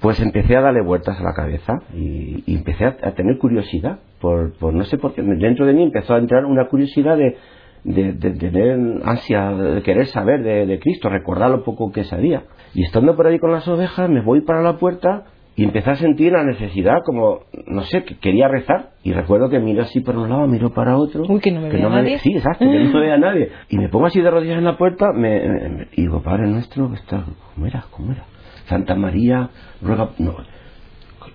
pues 0.00 0.20
empecé 0.20 0.56
a 0.56 0.60
darle 0.60 0.82
vueltas 0.82 1.18
a 1.20 1.22
la 1.22 1.32
cabeza 1.34 1.74
y, 1.94 2.44
y 2.46 2.54
empecé 2.56 2.84
a, 2.84 2.96
a 3.02 3.12
tener 3.12 3.38
curiosidad. 3.38 3.98
Por, 4.20 4.52
por 4.58 4.74
no 4.74 4.84
sé 4.84 4.98
por 4.98 5.14
qué, 5.14 5.22
dentro 5.22 5.66
de 5.66 5.72
mí 5.72 5.82
empezó 5.82 6.14
a 6.14 6.18
entrar 6.18 6.44
una 6.44 6.66
curiosidad 6.68 7.16
de, 7.16 7.36
de, 7.84 8.12
de 8.12 8.30
tener 8.32 8.78
ansia, 9.04 9.50
de 9.52 9.82
querer 9.82 10.06
saber 10.06 10.42
de, 10.42 10.78
Cristo, 10.80 11.08
recordar 11.08 11.50
lo 11.50 11.62
poco 11.64 11.92
que 11.92 12.04
sabía. 12.04 12.42
Y 12.74 12.82
estando 12.84 13.16
por 13.16 13.26
ahí 13.26 13.38
con 13.38 13.52
las 13.52 13.66
ovejas, 13.68 14.08
me 14.10 14.20
voy 14.20 14.40
para 14.42 14.62
la 14.62 14.76
puerta 14.76 15.24
y 15.56 15.64
empecé 15.64 15.90
a 15.90 15.94
sentir 15.96 16.32
la 16.32 16.44
necesidad, 16.44 16.98
como, 17.04 17.40
no 17.66 17.82
sé, 17.82 18.04
que 18.04 18.16
quería 18.18 18.46
rezar. 18.46 18.90
Y 19.02 19.12
recuerdo 19.12 19.48
que 19.50 19.58
miro 19.58 19.82
así 19.82 20.00
para 20.00 20.18
un 20.20 20.28
lado, 20.28 20.46
miro 20.46 20.70
para 20.72 20.96
otro. 20.96 21.24
Uy, 21.28 21.40
que 21.40 21.50
no 21.50 21.60
me 21.60 21.68
vea 21.78 21.88
nadie. 21.88 22.18
Sí, 22.18 22.32
exacto, 22.36 22.64
que 22.64 22.78
no 22.84 22.92
me 22.92 23.00
vea 23.00 23.18
nadie. 23.18 23.50
Y 23.68 23.76
me 23.78 23.88
pongo 23.88 24.06
así 24.06 24.20
de 24.20 24.30
rodillas 24.30 24.58
en 24.58 24.64
la 24.64 24.76
puerta 24.76 25.06
me, 25.12 25.48
me- 25.48 25.88
y 25.96 26.02
digo, 26.02 26.22
Padre 26.22 26.46
nuestro, 26.46 26.88
que 26.90 26.96
está, 26.96 27.24
¿cómo 27.54 27.66
era? 27.66 27.84
¿Cómo 27.90 28.12
era? 28.12 28.24
Santa 28.68 28.94
María, 28.94 29.50
ruega... 29.82 30.10
No, 30.18 30.36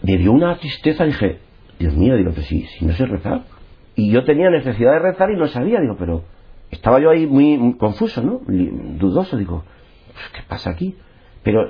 me 0.01 0.17
dio 0.17 0.31
una 0.31 0.55
tristeza, 0.57 1.05
dije, 1.05 1.39
Dios 1.79 1.95
mío, 1.95 2.15
digo, 2.15 2.31
pero 2.31 2.43
si, 2.43 2.61
si 2.63 2.85
no 2.85 2.93
sé 2.93 3.05
rezar. 3.05 3.41
Y 3.95 4.11
yo 4.11 4.23
tenía 4.23 4.49
necesidad 4.49 4.93
de 4.93 4.99
rezar 4.99 5.31
y 5.31 5.35
no 5.35 5.47
sabía, 5.47 5.79
digo, 5.79 5.95
pero 5.97 6.23
estaba 6.71 6.99
yo 6.99 7.09
ahí 7.09 7.25
muy, 7.27 7.57
muy 7.57 7.77
confuso, 7.77 8.21
¿no? 8.21 8.41
Dudoso, 8.47 9.37
digo, 9.37 9.63
pues, 10.13 10.29
¿qué 10.35 10.41
pasa 10.47 10.71
aquí? 10.71 10.95
Pero 11.43 11.69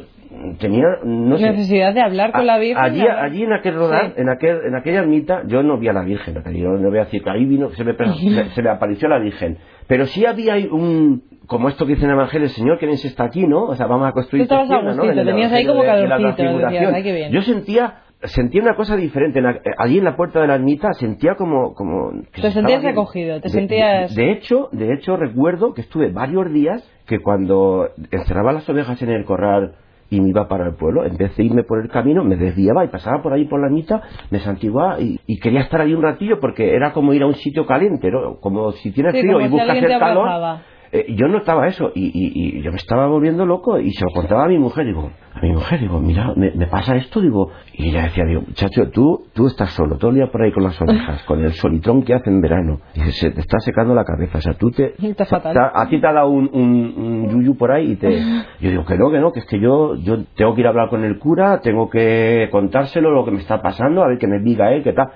tenía, 0.59 0.85
no 1.03 1.37
sé, 1.37 1.51
Necesidad 1.51 1.93
de 1.93 2.01
hablar 2.01 2.31
con 2.31 2.47
la 2.47 2.57
Virgen. 2.57 2.83
Allí, 2.83 3.01
allí 3.07 3.43
en 3.43 3.53
aquel 3.53 3.75
rodar, 3.75 4.07
Sí. 4.07 4.13
en 4.21 4.29
aquel, 4.29 4.57
en 4.65 4.75
aquella 4.75 4.99
ermita, 4.99 5.43
yo 5.47 5.61
no 5.63 5.77
vi 5.77 5.89
a 5.89 5.93
la 5.93 6.03
Virgen, 6.03 6.41
yo 6.55 6.69
no 6.69 6.89
voy 6.89 6.99
a 6.99 7.05
decir 7.05 7.23
que 7.23 7.29
ahí 7.29 7.45
vino, 7.45 7.69
se 7.71 7.83
me, 7.83 7.93
se, 7.95 8.49
se 8.49 8.61
me 8.61 8.69
apareció 8.69 9.07
la 9.09 9.19
Virgen. 9.19 9.57
Pero 9.87 10.05
sí 10.05 10.25
había 10.25 10.55
un, 10.71 11.23
como 11.47 11.69
esto 11.69 11.85
que 11.85 11.93
dice 11.93 12.05
en 12.05 12.11
el 12.11 12.15
Evangelio, 12.17 12.45
el 12.47 12.53
Señor 12.53 12.79
que 12.79 12.85
bien 12.85 12.97
se 12.97 13.07
está 13.07 13.25
aquí, 13.25 13.45
¿no? 13.47 13.63
O 13.65 13.75
sea, 13.75 13.85
vamos 13.87 14.07
a 14.07 14.11
construir 14.13 14.47
Tú 14.47 14.53
estabas 14.53 14.71
a 14.71 14.83
gustito, 14.85 15.11
En 15.11 15.19
el 15.19 15.25
tenías 15.25 15.51
ahí 15.51 15.65
como 15.65 15.83
Evangelio 15.83 16.03
de- 16.03 16.09
calorcito, 16.09 16.57
decías. 16.67 16.93
"Ay, 16.93 17.03
qué 17.03 17.11
bien". 17.13 17.31
Yo 17.31 17.41
sentía, 17.41 17.99
sentía 18.23 18.61
una 18.61 18.75
cosa 18.75 18.95
diferente. 18.95 19.39
En 19.39 19.45
la- 19.45 19.59
allí 19.77 19.97
en 19.97 20.03
la 20.05 20.15
puerta 20.15 20.39
de 20.41 20.47
la 20.47 20.55
ermita 20.55 20.93
sentía 20.93 21.35
como, 21.35 21.73
como 21.73 22.11
que 22.31 22.41
Te 22.41 22.47
se 22.47 22.51
sentías 22.51 22.85
acogido, 22.85 23.35
te 23.41 23.49
De- 23.49 23.49
sentías- 23.49 24.15
De, 24.15 24.21
de 24.23 24.31
hecho, 24.31 24.69
de 24.71 24.93
hecho 24.93 25.17
recuerdo 25.17 25.73
que 25.73 25.81
estuve 25.81 26.09
varios 26.11 26.51
días 26.53 26.89
que 27.05 27.19
cuando 27.19 27.89
encerraba 28.11 28.53
las 28.53 28.67
ovejas 28.69 29.01
en 29.01 29.09
el 29.09 29.25
corral 29.25 29.75
y 30.09 30.21
me 30.21 30.29
iba 30.29 30.47
para 30.47 30.67
el 30.67 30.75
pueblo, 30.75 31.05
en 31.05 31.17
vez 31.17 31.35
de 31.35 31.43
irme 31.43 31.63
por 31.63 31.81
el 31.81 31.89
camino, 31.89 32.23
me 32.23 32.35
desviaba 32.35 32.85
y 32.85 32.89
pasaba 32.89 33.21
por 33.23 33.33
ahí 33.33 33.45
por 33.45 33.59
la 33.61 33.69
mitad, 33.69 34.01
me 34.29 34.39
santiguaba 34.39 34.99
y, 34.99 35.19
y 35.25 35.39
quería 35.39 35.61
estar 35.61 35.81
ahí 35.81 35.93
un 35.93 36.03
ratillo 36.03 36.39
porque 36.39 36.75
era 36.75 36.93
como 36.93 37.13
ir 37.13 37.23
a 37.23 37.27
un 37.27 37.35
sitio 37.35 37.65
caliente, 37.65 38.11
¿no? 38.11 38.35
Como 38.39 38.71
si 38.73 38.91
tienes 38.91 39.13
Sí, 39.13 39.21
frío 39.21 39.39
y 39.41 39.47
buscas 39.47 39.77
el 39.77 39.87
calor. 39.99 40.27
abrazaba. 40.27 40.61
Eh, 40.95 41.15
yo 41.15 41.27
notaba 41.27 41.67
eso 41.67 41.91
y, 41.95 42.05
y- 42.05 42.57
y 42.59 42.61
yo 42.61 42.69
me 42.69 42.77
estaba 42.77 43.07
volviendo 43.07 43.47
loco 43.47 43.79
y 43.79 43.91
se 43.93 44.05
lo 44.05 44.11
contaba 44.11 44.45
a 44.45 44.47
mi 44.47 44.59
mujer, 44.59 44.85
digo, 44.85 45.09
a 45.33 45.41
mi 45.41 45.51
mujer, 45.51 45.79
digo, 45.79 45.99
mira, 45.99 46.33
me, 46.35 46.51
me 46.51 46.67
pasa 46.67 46.95
esto, 46.95 47.19
digo, 47.19 47.49
y 47.73 47.89
ella 47.89 48.03
decía, 48.03 48.25
digo, 48.25 48.41
muchacho, 48.41 48.91
tú, 48.91 49.25
tú 49.33 49.47
estás 49.47 49.71
solo, 49.71 49.97
todo 49.97 50.11
el 50.11 50.17
día 50.17 50.31
por 50.31 50.43
ahí 50.43 50.51
con 50.51 50.61
las 50.61 50.79
orejas, 50.79 51.23
con 51.23 51.43
el 51.43 51.51
solitrón 51.53 52.03
que 52.03 52.13
hace 52.13 52.29
en 52.29 52.41
verano, 52.41 52.79
y 52.93 52.99
se 53.11 53.31
te 53.31 53.41
está 53.41 53.57
secando 53.59 53.95
la 53.95 54.03
cabeza, 54.03 54.37
o 54.37 54.41
sea, 54.41 54.53
tú 54.53 54.69
te... 54.69 54.93
Está 55.03 55.25
fatal. 55.25 55.53
te 55.53 55.59
a 55.59 55.89
ti 55.89 55.99
te 55.99 56.05
ha 56.05 56.13
dado 56.13 56.29
un, 56.29 56.47
un, 56.53 56.93
un 56.95 57.29
yuyu 57.31 57.57
por 57.57 57.71
ahí 57.71 57.93
y 57.93 57.95
te... 57.95 58.19
Yo 58.61 58.69
digo, 58.69 58.85
que 58.85 58.95
no, 58.95 59.09
que 59.09 59.19
no, 59.19 59.31
que 59.31 59.39
es 59.39 59.45
que 59.47 59.59
yo, 59.59 59.95
yo 59.95 60.25
tengo 60.35 60.53
que 60.53 60.61
ir 60.61 60.67
a 60.67 60.69
hablar 60.69 60.89
con 60.89 61.03
el 61.03 61.17
cura, 61.17 61.59
tengo 61.61 61.89
que 61.89 62.49
contárselo 62.51 63.09
lo 63.09 63.25
que 63.25 63.31
me 63.31 63.39
está 63.39 63.63
pasando, 63.63 64.03
a 64.03 64.07
ver 64.09 64.19
que 64.19 64.27
me 64.27 64.39
diga 64.39 64.71
él, 64.71 64.83
qué 64.83 64.93
tal. 64.93 65.07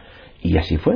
Y 0.42 0.58
así 0.58 0.78
fue. 0.78 0.96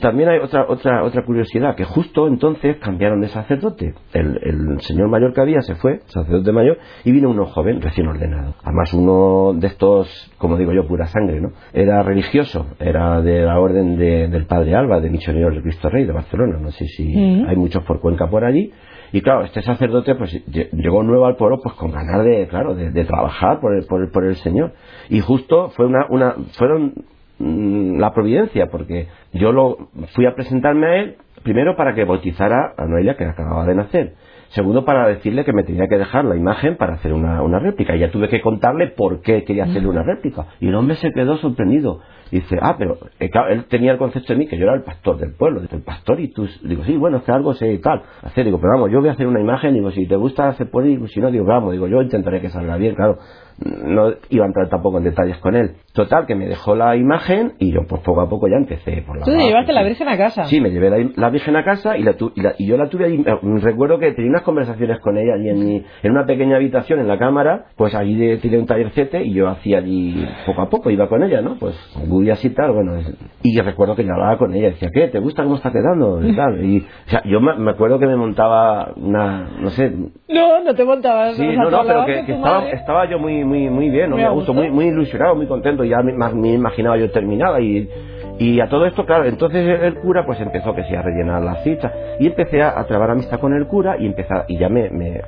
También 0.00 0.28
hay 0.28 0.38
otra, 0.38 0.66
otra, 0.68 1.02
otra 1.04 1.24
curiosidad, 1.24 1.74
que 1.76 1.84
justo 1.84 2.26
entonces 2.28 2.76
cambiaron 2.78 3.20
de 3.20 3.28
sacerdote. 3.28 3.94
El, 4.12 4.38
el 4.42 4.80
señor 4.80 5.08
mayor 5.08 5.32
que 5.32 5.40
había 5.40 5.60
se 5.62 5.74
fue, 5.76 6.00
sacerdote 6.06 6.52
mayor, 6.52 6.78
y 7.04 7.12
vino 7.12 7.30
uno 7.30 7.46
joven, 7.46 7.80
recién 7.80 8.06
ordenado. 8.08 8.54
Además, 8.62 8.92
uno 8.94 9.52
de 9.58 9.66
estos, 9.68 10.32
como 10.38 10.56
digo 10.56 10.72
yo, 10.72 10.86
pura 10.86 11.06
sangre, 11.06 11.40
¿no? 11.40 11.50
Era 11.72 12.02
religioso, 12.02 12.66
era 12.78 13.20
de 13.22 13.42
la 13.42 13.58
orden 13.60 13.96
de- 13.96 14.28
del 14.28 14.46
Padre 14.46 14.74
Alba, 14.74 15.00
de 15.00 15.10
Misioneros 15.10 15.52
del 15.54 15.62
Cristo 15.62 15.88
Rey 15.88 16.04
de 16.04 16.12
Barcelona. 16.12 16.58
No 16.60 16.70
sé 16.70 16.86
si 16.86 17.04
Mm. 17.16 17.46
hay 17.48 17.56
muchos 17.56 17.82
por 17.84 18.00
Cuenca 18.00 18.28
por 18.28 18.44
allí. 18.44 18.72
Y 19.12 19.20
claro, 19.20 19.44
este 19.44 19.62
sacerdote 19.62 20.16
pues 20.16 20.32
lle- 20.48 20.68
llegó 20.72 21.02
nuevo 21.04 21.26
al 21.26 21.36
pueblo 21.36 21.60
pues 21.62 21.74
con 21.76 21.92
ganas 21.92 22.24
de, 22.24 22.48
claro, 22.48 22.74
de, 22.74 22.90
de 22.90 23.04
trabajar 23.04 23.60
por 23.60 23.74
el, 23.76 23.86
por, 23.86 24.02
el, 24.02 24.10
por 24.10 24.24
el 24.24 24.34
Señor. 24.34 24.72
Y 25.08 25.20
justo 25.20 25.70
fue 25.70 25.86
una, 25.86 26.06
una, 26.10 26.34
fueron 26.58 26.92
la 27.38 28.14
providencia, 28.14 28.68
porque 28.70 29.08
yo 29.32 29.52
lo 29.52 29.88
fui 30.14 30.26
a 30.26 30.34
presentarme 30.34 30.86
a 30.86 30.96
él, 30.96 31.16
primero 31.42 31.76
para 31.76 31.94
que 31.94 32.04
bautizara 32.04 32.74
a 32.76 32.86
Noelia, 32.86 33.16
que 33.16 33.24
acababa 33.24 33.66
de 33.66 33.74
nacer. 33.74 34.14
Segundo, 34.50 34.84
para 34.84 35.08
decirle 35.08 35.44
que 35.44 35.52
me 35.52 35.64
tenía 35.64 35.88
que 35.88 35.98
dejar 35.98 36.24
la 36.24 36.36
imagen 36.36 36.76
para 36.76 36.94
hacer 36.94 37.12
una, 37.12 37.42
una 37.42 37.58
réplica. 37.58 37.96
Y 37.96 38.00
ya 38.00 38.10
tuve 38.10 38.28
que 38.28 38.40
contarle 38.40 38.88
por 38.88 39.20
qué 39.20 39.44
quería 39.44 39.64
hacerle 39.64 39.88
una 39.88 40.02
réplica. 40.02 40.46
Y 40.60 40.68
el 40.68 40.74
hombre 40.74 40.96
se 40.96 41.12
quedó 41.12 41.36
sorprendido. 41.38 42.00
Dice, 42.30 42.56
ah, 42.60 42.74
pero 42.78 42.98
eh, 43.20 43.30
claro, 43.30 43.52
él 43.52 43.64
tenía 43.66 43.92
el 43.92 43.98
concepto 43.98 44.32
de 44.32 44.38
mí 44.38 44.46
que 44.46 44.56
yo 44.58 44.64
era 44.64 44.74
el 44.74 44.82
pastor 44.82 45.18
del 45.18 45.32
pueblo. 45.34 45.60
Dice, 45.60 45.76
el 45.76 45.82
pastor 45.82 46.18
y 46.20 46.28
tú. 46.28 46.46
Digo, 46.64 46.84
sí, 46.84 46.96
bueno, 46.96 47.18
es 47.18 47.22
que 47.22 47.32
algo 47.32 47.54
sé 47.54 47.72
y 47.72 47.78
tal. 47.78 48.02
Hacer, 48.22 48.44
digo, 48.44 48.58
pero 48.60 48.72
vamos, 48.74 48.90
yo 48.90 49.00
voy 49.00 49.08
a 49.08 49.12
hacer 49.12 49.26
una 49.26 49.40
imagen. 49.40 49.74
Digo, 49.74 49.90
si 49.92 50.06
te 50.06 50.16
gusta, 50.16 50.52
se 50.54 50.66
puede 50.66 50.90
ir. 50.90 51.08
Si 51.08 51.20
no, 51.20 51.30
digo, 51.30 51.44
vamos, 51.44 51.72
digo, 51.72 51.86
yo 51.86 52.02
intentaré 52.02 52.40
que 52.40 52.48
salga 52.50 52.76
bien, 52.76 52.94
claro. 52.94 53.18
No 53.58 54.12
iba 54.28 54.44
a 54.44 54.48
entrar 54.48 54.68
tampoco 54.68 54.98
en 54.98 55.04
detalles 55.04 55.38
con 55.38 55.56
él. 55.56 55.76
Total, 55.94 56.26
que 56.26 56.34
me 56.34 56.46
dejó 56.46 56.76
la 56.76 56.94
imagen 56.94 57.54
y 57.58 57.72
yo, 57.72 57.86
pues 57.88 58.02
poco 58.02 58.20
a 58.20 58.28
poco 58.28 58.48
ya 58.48 58.56
empecé 58.56 59.02
por 59.06 59.16
la 59.18 59.24
Tú 59.24 59.30
te 59.30 59.38
llevaste 59.46 59.72
la. 59.72 59.82
Virgen 59.82 60.08
a 60.08 60.18
casa. 60.18 60.44
Sí, 60.44 60.60
me 60.60 60.70
llevé 60.70 60.90
la, 60.90 61.10
la 61.16 61.30
Virgen 61.30 61.56
a 61.56 61.64
casa 61.64 61.96
y, 61.96 62.02
la 62.02 62.12
tu- 62.14 62.32
y, 62.34 62.42
la- 62.42 62.54
y 62.58 62.66
yo 62.66 62.76
la 62.76 62.88
tuve 62.90 63.06
allí. 63.06 63.22
eh, 63.24 63.38
Recuerdo 63.62 63.98
que 63.98 64.12
tenía 64.12 64.28
unas 64.30 64.42
conversaciones 64.42 64.98
con 65.00 65.16
ella 65.16 65.34
allí 65.36 65.48
en, 65.48 65.58
mi- 65.64 65.82
en 66.02 66.10
una 66.12 66.26
pequeña 66.26 66.56
habitación 66.56 67.00
en 67.00 67.08
la 67.08 67.18
cámara. 67.18 67.66
Pues 67.76 67.94
allí 67.94 68.36
tiré 68.42 68.58
un 68.58 68.66
tallercete 68.66 69.24
y 69.24 69.32
yo 69.32 69.48
hacía 69.48 69.78
allí 69.78 70.22
poco 70.44 70.60
a 70.60 70.68
poco, 70.68 70.90
iba 70.90 71.08
con 71.08 71.22
ella, 71.22 71.40
¿no? 71.40 71.56
Pues 71.58 71.74
gurias 72.16 72.44
y 72.44 72.50
tal, 72.50 72.72
bueno. 72.72 72.94
Y 73.42 73.60
recuerdo 73.60 73.94
que 73.94 74.04
yo 74.04 74.12
hablaba 74.12 74.38
con 74.38 74.54
ella, 74.54 74.70
decía, 74.70 74.90
¿qué? 74.92 75.08
¿Te 75.08 75.18
gusta 75.18 75.42
cómo 75.42 75.56
está 75.56 75.70
quedando? 75.70 76.20
Y 76.26 76.34
tal. 76.34 76.64
Y, 76.64 76.78
o 76.78 77.10
sea, 77.10 77.22
yo 77.24 77.40
me, 77.40 77.54
me 77.56 77.70
acuerdo 77.70 77.98
que 77.98 78.06
me 78.06 78.16
montaba 78.16 78.92
una, 78.96 79.48
no 79.60 79.70
sé, 79.70 79.92
No, 80.28 80.62
no 80.64 80.74
te 80.74 80.84
montabas. 80.84 81.36
Sí, 81.36 81.46
no, 81.56 81.70
no, 81.70 81.82
pero 81.86 82.04
que, 82.06 82.24
que 82.24 82.32
estaba, 82.32 82.68
estaba 82.70 83.10
yo 83.10 83.18
muy, 83.18 83.44
muy, 83.44 83.70
muy 83.70 83.90
bien, 83.90 84.10
¿no? 84.10 84.16
Muy 84.16 84.24
me 84.24 84.30
gusto. 84.30 84.54
muy, 84.54 84.70
muy 84.70 84.86
ilusionado, 84.86 85.34
muy 85.34 85.46
contento, 85.46 85.84
ya 85.84 86.02
me, 86.02 86.12
me 86.12 86.52
imaginaba 86.52 86.96
yo 86.96 87.10
terminada 87.10 87.60
y, 87.60 87.88
y 88.38 88.60
a 88.60 88.68
todo 88.68 88.86
esto, 88.86 89.04
claro, 89.06 89.24
entonces 89.26 89.80
el 89.82 89.94
cura 89.96 90.24
pues 90.26 90.40
empezó 90.40 90.74
que 90.74 90.84
sí 90.84 90.94
a 90.94 91.02
rellenar 91.02 91.42
las 91.42 91.62
citas 91.62 91.92
y 92.20 92.26
empecé 92.26 92.62
a, 92.62 92.78
a 92.78 92.84
trabar 92.86 93.10
amistad 93.10 93.38
con 93.40 93.52
el 93.54 93.66
cura 93.66 93.96
y 93.98 94.06
empecé, 94.06 94.32
a- 94.34 94.44
y 94.48 94.58
ya 94.58 94.68
me, 94.68 94.90
me, 94.90 95.20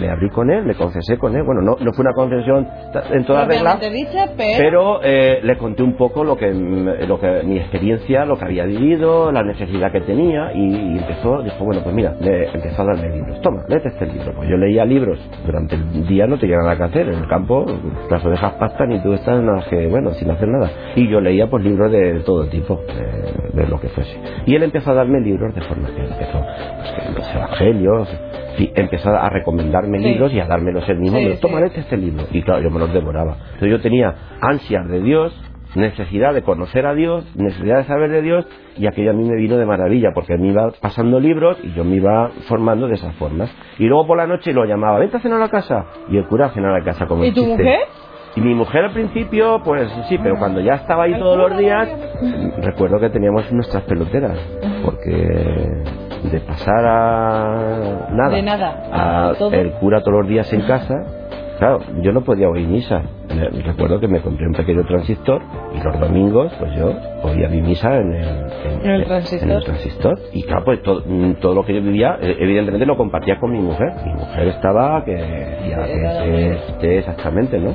me 0.00 0.08
abrí 0.08 0.30
con 0.30 0.50
él, 0.50 0.64
me 0.64 0.74
confesé 0.74 1.18
con 1.18 1.34
él, 1.36 1.42
bueno, 1.42 1.60
no, 1.62 1.76
no 1.80 1.92
fue 1.92 2.02
una 2.02 2.12
confesión 2.14 2.66
en 3.12 3.24
toda 3.24 3.44
regla, 3.46 3.76
dicha, 3.90 4.26
pero... 4.36 4.58
pero 4.58 5.00
eh, 5.02 5.40
le 5.42 5.56
conté 5.56 5.82
un 5.82 5.94
poco 5.96 6.24
lo 6.24 6.36
que, 6.36 6.52
lo 6.52 7.18
que 7.20 7.42
mi 7.44 7.58
experiencia, 7.58 8.24
lo 8.24 8.36
que 8.38 8.44
había 8.44 8.64
vivido, 8.64 9.32
la 9.32 9.42
necesidad 9.42 9.90
que 9.92 10.00
tenía 10.02 10.52
y, 10.54 10.60
y 10.94 10.98
empezó, 10.98 11.42
dijo, 11.42 11.64
bueno, 11.64 11.80
pues 11.82 11.94
mira, 11.94 12.14
le 12.20 12.46
empezó 12.52 12.82
a 12.82 12.86
darme 12.86 13.10
libros. 13.14 13.40
Toma, 13.42 13.64
léete 13.68 13.88
este 13.88 14.06
libro. 14.06 14.32
Pues 14.36 14.48
yo 14.48 14.56
leía 14.56 14.84
libros 14.84 15.18
durante 15.46 15.74
el 15.74 16.06
día, 16.06 16.26
no 16.26 16.38
tenía 16.38 16.56
nada 16.58 16.76
que 16.76 16.82
hacer. 16.84 17.08
En 17.08 17.14
el 17.20 17.28
campo 17.28 17.66
las 18.10 18.24
ovejas 18.24 18.52
pastan 18.54 18.92
y 18.92 19.00
tú 19.00 19.12
estás 19.12 19.40
nada 19.42 19.56
más 19.58 19.68
que, 19.68 19.86
bueno, 19.88 20.10
sin 20.12 20.30
hacer 20.30 20.48
nada. 20.48 20.70
Y 20.96 21.08
yo 21.08 21.20
leía 21.20 21.48
pues 21.48 21.64
libros 21.64 21.90
de 21.92 22.20
todo 22.24 22.43
tipo, 22.48 22.80
de, 22.86 23.62
de 23.62 23.68
lo 23.68 23.80
que 23.80 23.88
fuese. 23.88 24.16
Y 24.46 24.54
él 24.54 24.62
empezó 24.62 24.90
a 24.92 24.94
darme 24.94 25.20
libros 25.20 25.54
de 25.54 25.60
formación. 25.62 26.06
Empezó 26.12 26.40
pues, 26.40 27.14
los 27.18 27.34
evangelios, 27.34 28.08
sí, 28.56 28.72
empezó 28.74 29.10
a 29.10 29.28
recomendarme 29.30 29.98
Sí. 29.98 30.04
libros 30.04 30.32
y 30.32 30.40
a 30.40 30.46
dármelos 30.46 30.88
él 30.88 30.98
mismo. 30.98 31.18
Sí, 31.18 31.24
Me, 31.26 31.36
Toma, 31.36 31.60
léete 31.60 31.80
este 31.80 31.96
libro. 31.96 32.24
Y 32.32 32.42
claro, 32.42 32.62
yo 32.62 32.70
me 32.70 32.78
los 32.78 32.92
devoraba. 32.92 33.36
Entonces 33.54 33.70
yo 33.70 33.80
tenía 33.80 34.14
ansias 34.40 34.86
de 34.88 35.00
Dios, 35.00 35.32
necesidad 35.74 36.32
de 36.34 36.42
conocer 36.42 36.86
a 36.86 36.94
Dios, 36.94 37.24
necesidad 37.36 37.78
de 37.78 37.84
saber 37.84 38.10
de 38.10 38.22
Dios, 38.22 38.46
y 38.76 38.86
aquello 38.86 39.10
a 39.10 39.12
mí 39.14 39.24
me 39.28 39.36
vino 39.36 39.56
de 39.56 39.66
maravilla, 39.66 40.10
porque 40.14 40.36
me 40.36 40.48
iba 40.48 40.70
pasando 40.80 41.18
libros 41.18 41.58
y 41.64 41.72
yo 41.72 41.84
me 41.84 41.96
iba 41.96 42.30
formando 42.48 42.86
de 42.86 42.94
esas 42.94 43.14
formas. 43.16 43.52
Y 43.78 43.86
luego 43.86 44.06
por 44.06 44.16
la 44.16 44.26
noche 44.26 44.52
lo 44.52 44.64
llamaba, 44.66 45.00
vente 45.00 45.16
a 45.16 45.20
cenar 45.20 45.38
a 45.38 45.44
la 45.44 45.48
casa, 45.50 45.86
y 46.08 46.16
el 46.16 46.26
cura 46.26 46.46
a 46.46 46.50
cenar 46.50 46.70
a 46.74 46.78
la 46.78 46.84
casa 46.84 47.06
como 47.06 47.24
¿Y 47.24 47.32
tu 47.32 47.44
mujer? 47.44 47.80
Y 48.36 48.40
mi 48.40 48.54
mujer 48.54 48.86
al 48.86 48.90
principio, 48.92 49.60
pues 49.64 49.88
sí, 50.08 50.18
pero 50.18 50.36
cuando 50.38 50.60
ya 50.60 50.74
estaba 50.74 51.04
ahí 51.04 51.14
todos 51.14 51.38
los 51.38 51.56
días, 51.58 51.88
recuerdo 52.58 52.98
que 52.98 53.10
teníamos 53.10 53.50
nuestras 53.52 53.84
peloteras, 53.84 54.36
porque 54.84 55.12
de 56.32 56.40
pasar 56.40 56.84
a 56.84 58.08
nada, 58.10 58.34
De 58.34 58.42
nada, 58.42 58.82
a 58.92 59.28
a 59.28 59.34
todo. 59.34 59.52
el 59.52 59.72
cura 59.74 60.00
todos 60.02 60.18
los 60.20 60.28
días 60.28 60.52
en 60.52 60.62
casa, 60.62 60.94
claro, 61.58 61.80
yo 62.00 62.12
no 62.12 62.22
podía 62.22 62.48
oír 62.48 62.66
misa. 62.66 63.02
Recuerdo 63.64 64.00
que 64.00 64.08
me 64.08 64.20
compré 64.20 64.46
un 64.46 64.54
pequeño 64.54 64.84
transistor 64.84 65.40
y 65.74 65.82
los 65.82 65.98
domingos, 66.00 66.52
pues 66.58 66.72
yo 66.74 66.92
oía 67.22 67.48
mi 67.48 67.60
misa 67.62 67.96
en 67.98 68.12
el, 68.14 68.28
En 68.84 68.90
el 68.90 69.04
transistor. 69.04 69.48
en 69.50 69.56
el 69.56 69.64
transistor. 69.64 70.18
Y 70.32 70.42
claro, 70.44 70.64
pues 70.64 70.82
to- 70.82 71.02
mm, 71.06 71.34
todo, 71.34 71.54
lo 71.54 71.64
que 71.64 71.74
yo 71.74 71.82
vivía, 71.82 72.16
eh, 72.20 72.36
evidentemente 72.40 72.84
lo 72.86 72.96
compartía 72.96 73.38
con 73.38 73.50
mi 73.52 73.58
mujer. 73.60 73.92
Mi 74.04 74.12
mujer 74.14 74.48
estaba 74.48 75.04
que 75.04 75.12
decía 75.14 75.86
Sí, 75.86 75.92
que 75.92 76.06
este- 76.06 76.52
este 76.72 76.98
exactamente, 76.98 77.58
¿no? 77.58 77.74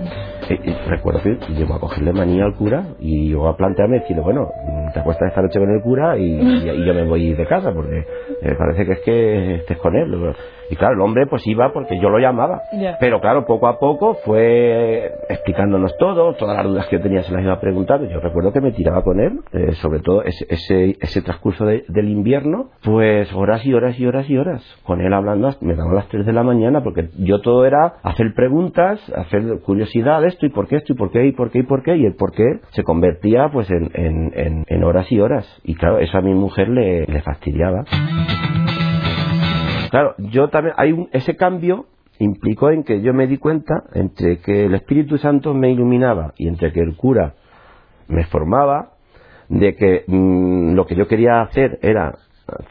Y- 0.55 0.89
recuerdo 0.89 1.21
que 1.23 1.37
llegó 1.53 1.75
a 1.75 1.79
cogerle 1.79 2.13
manía 2.13 2.45
al 2.45 2.55
cura 2.55 2.85
y 2.99 3.29
llegó 3.29 3.47
a 3.49 3.57
plantearme 3.57 3.99
decirle, 4.01 4.23
bueno, 4.23 4.49
te 4.93 4.99
acuestas 4.99 5.29
esta 5.29 5.41
noche 5.41 5.59
con 5.59 5.69
el 5.71 5.81
cura 5.81 6.17
y, 6.17 6.23
y- 6.25 6.69
y 6.69 6.85
yo 6.85 6.93
me 6.93 7.03
voy 7.05 7.33
de 7.33 7.47
casa 7.47 7.73
porque 7.73 7.99
eh, 7.99 8.55
parece 8.57 8.85
que 8.85 8.93
es 8.93 8.99
que 9.01 9.55
estés 9.57 9.77
con 9.79 9.95
él. 9.95 10.33
Y 10.69 10.75
claro, 10.75 10.93
el 10.95 11.01
hombre 11.01 11.25
pues 11.27 11.45
iba 11.47 11.71
porque 11.73 11.99
yo 11.99 12.09
lo 12.09 12.19
llamaba. 12.19 12.61
Pero 12.99 13.19
claro, 13.21 13.45
poco 13.45 13.67
a 13.67 13.79
poco 13.79 14.15
fue 14.25 15.11
explicándonos 15.29 15.95
todo, 15.97 16.33
todas 16.35 16.55
las 16.57 16.65
dudas 16.65 16.87
que 16.87 16.97
yo 16.97 17.01
tenía 17.01 17.23
se 17.23 17.33
las 17.33 17.43
iba 17.43 17.59
preguntando. 17.59 18.07
Yo 18.09 18.19
recuerdo 18.19 18.53
que 18.53 18.61
me 18.61 18.71
tiraba 18.71 19.03
con 19.03 19.19
él, 19.19 19.39
eh, 19.53 19.73
sobre 19.73 19.99
todo 19.99 20.23
ese, 20.23 20.45
ese, 20.49 20.97
ese 21.01 21.21
transcurso 21.21 21.65
de- 21.65 21.83
del 21.87 22.09
invierno, 22.09 22.69
pues 22.83 23.33
horas 23.33 23.65
y 23.65 23.73
horas 23.73 23.99
y 23.99 24.05
horas 24.05 24.29
y 24.29 24.37
horas. 24.37 24.63
Con 24.83 25.01
él 25.01 25.13
hablando, 25.13 25.49
me 25.61 25.75
daban 25.75 25.95
las 25.95 26.07
3 26.09 26.25
de 26.25 26.33
la 26.33 26.43
mañana, 26.43 26.83
porque 26.83 27.09
yo 27.17 27.41
todo 27.41 27.65
era 27.65 27.95
hacer 28.03 28.33
preguntas, 28.35 28.99
hacer 29.15 29.59
curiosidad 29.65 30.23
esto 30.25 30.45
y 30.45 30.49
por 30.49 30.67
qué 30.67 30.77
esto 30.77 30.93
y 30.93 30.95
por 30.95 31.11
qué 31.11 31.25
y 31.25 31.31
por 31.31 31.49
qué 31.51 31.59
y 31.59 31.63
por 31.63 31.83
qué, 31.83 31.95
y 31.97 32.05
el 32.05 32.15
por 32.15 32.31
qué 32.31 32.59
se 32.71 32.83
convertía 32.83 33.49
pues 33.51 33.69
en, 33.71 33.89
en, 33.93 34.31
en, 34.35 34.65
en 34.67 34.83
horas 34.83 35.11
y 35.11 35.19
horas. 35.19 35.47
Y 35.63 35.75
claro, 35.75 35.99
eso 35.99 36.17
a 36.17 36.21
mi 36.21 36.33
mujer 36.33 36.69
le, 36.69 37.05
le 37.07 37.21
fastidiaba. 37.21 37.85
Claro, 39.89 40.15
yo 40.17 40.49
también, 40.49 40.75
hay 40.77 40.91
un- 40.91 41.09
ese 41.11 41.35
cambio 41.35 41.85
implicó 42.19 42.69
en 42.69 42.83
que 42.83 43.01
yo 43.01 43.13
me 43.13 43.27
di 43.27 43.37
cuenta 43.37 43.83
entre 43.93 44.39
que 44.39 44.65
el 44.65 44.75
Espíritu 44.75 45.17
Santo 45.17 45.53
me 45.53 45.71
iluminaba 45.71 46.33
y 46.37 46.47
entre 46.47 46.71
que 46.73 46.81
el 46.81 46.95
cura 46.95 47.33
me 48.07 48.25
formaba, 48.25 48.91
de 49.47 49.75
que 49.75 50.03
mm, 50.07 50.73
lo 50.75 50.85
que 50.85 50.95
yo 50.95 51.07
quería 51.07 51.41
hacer 51.41 51.79
era 51.81 52.15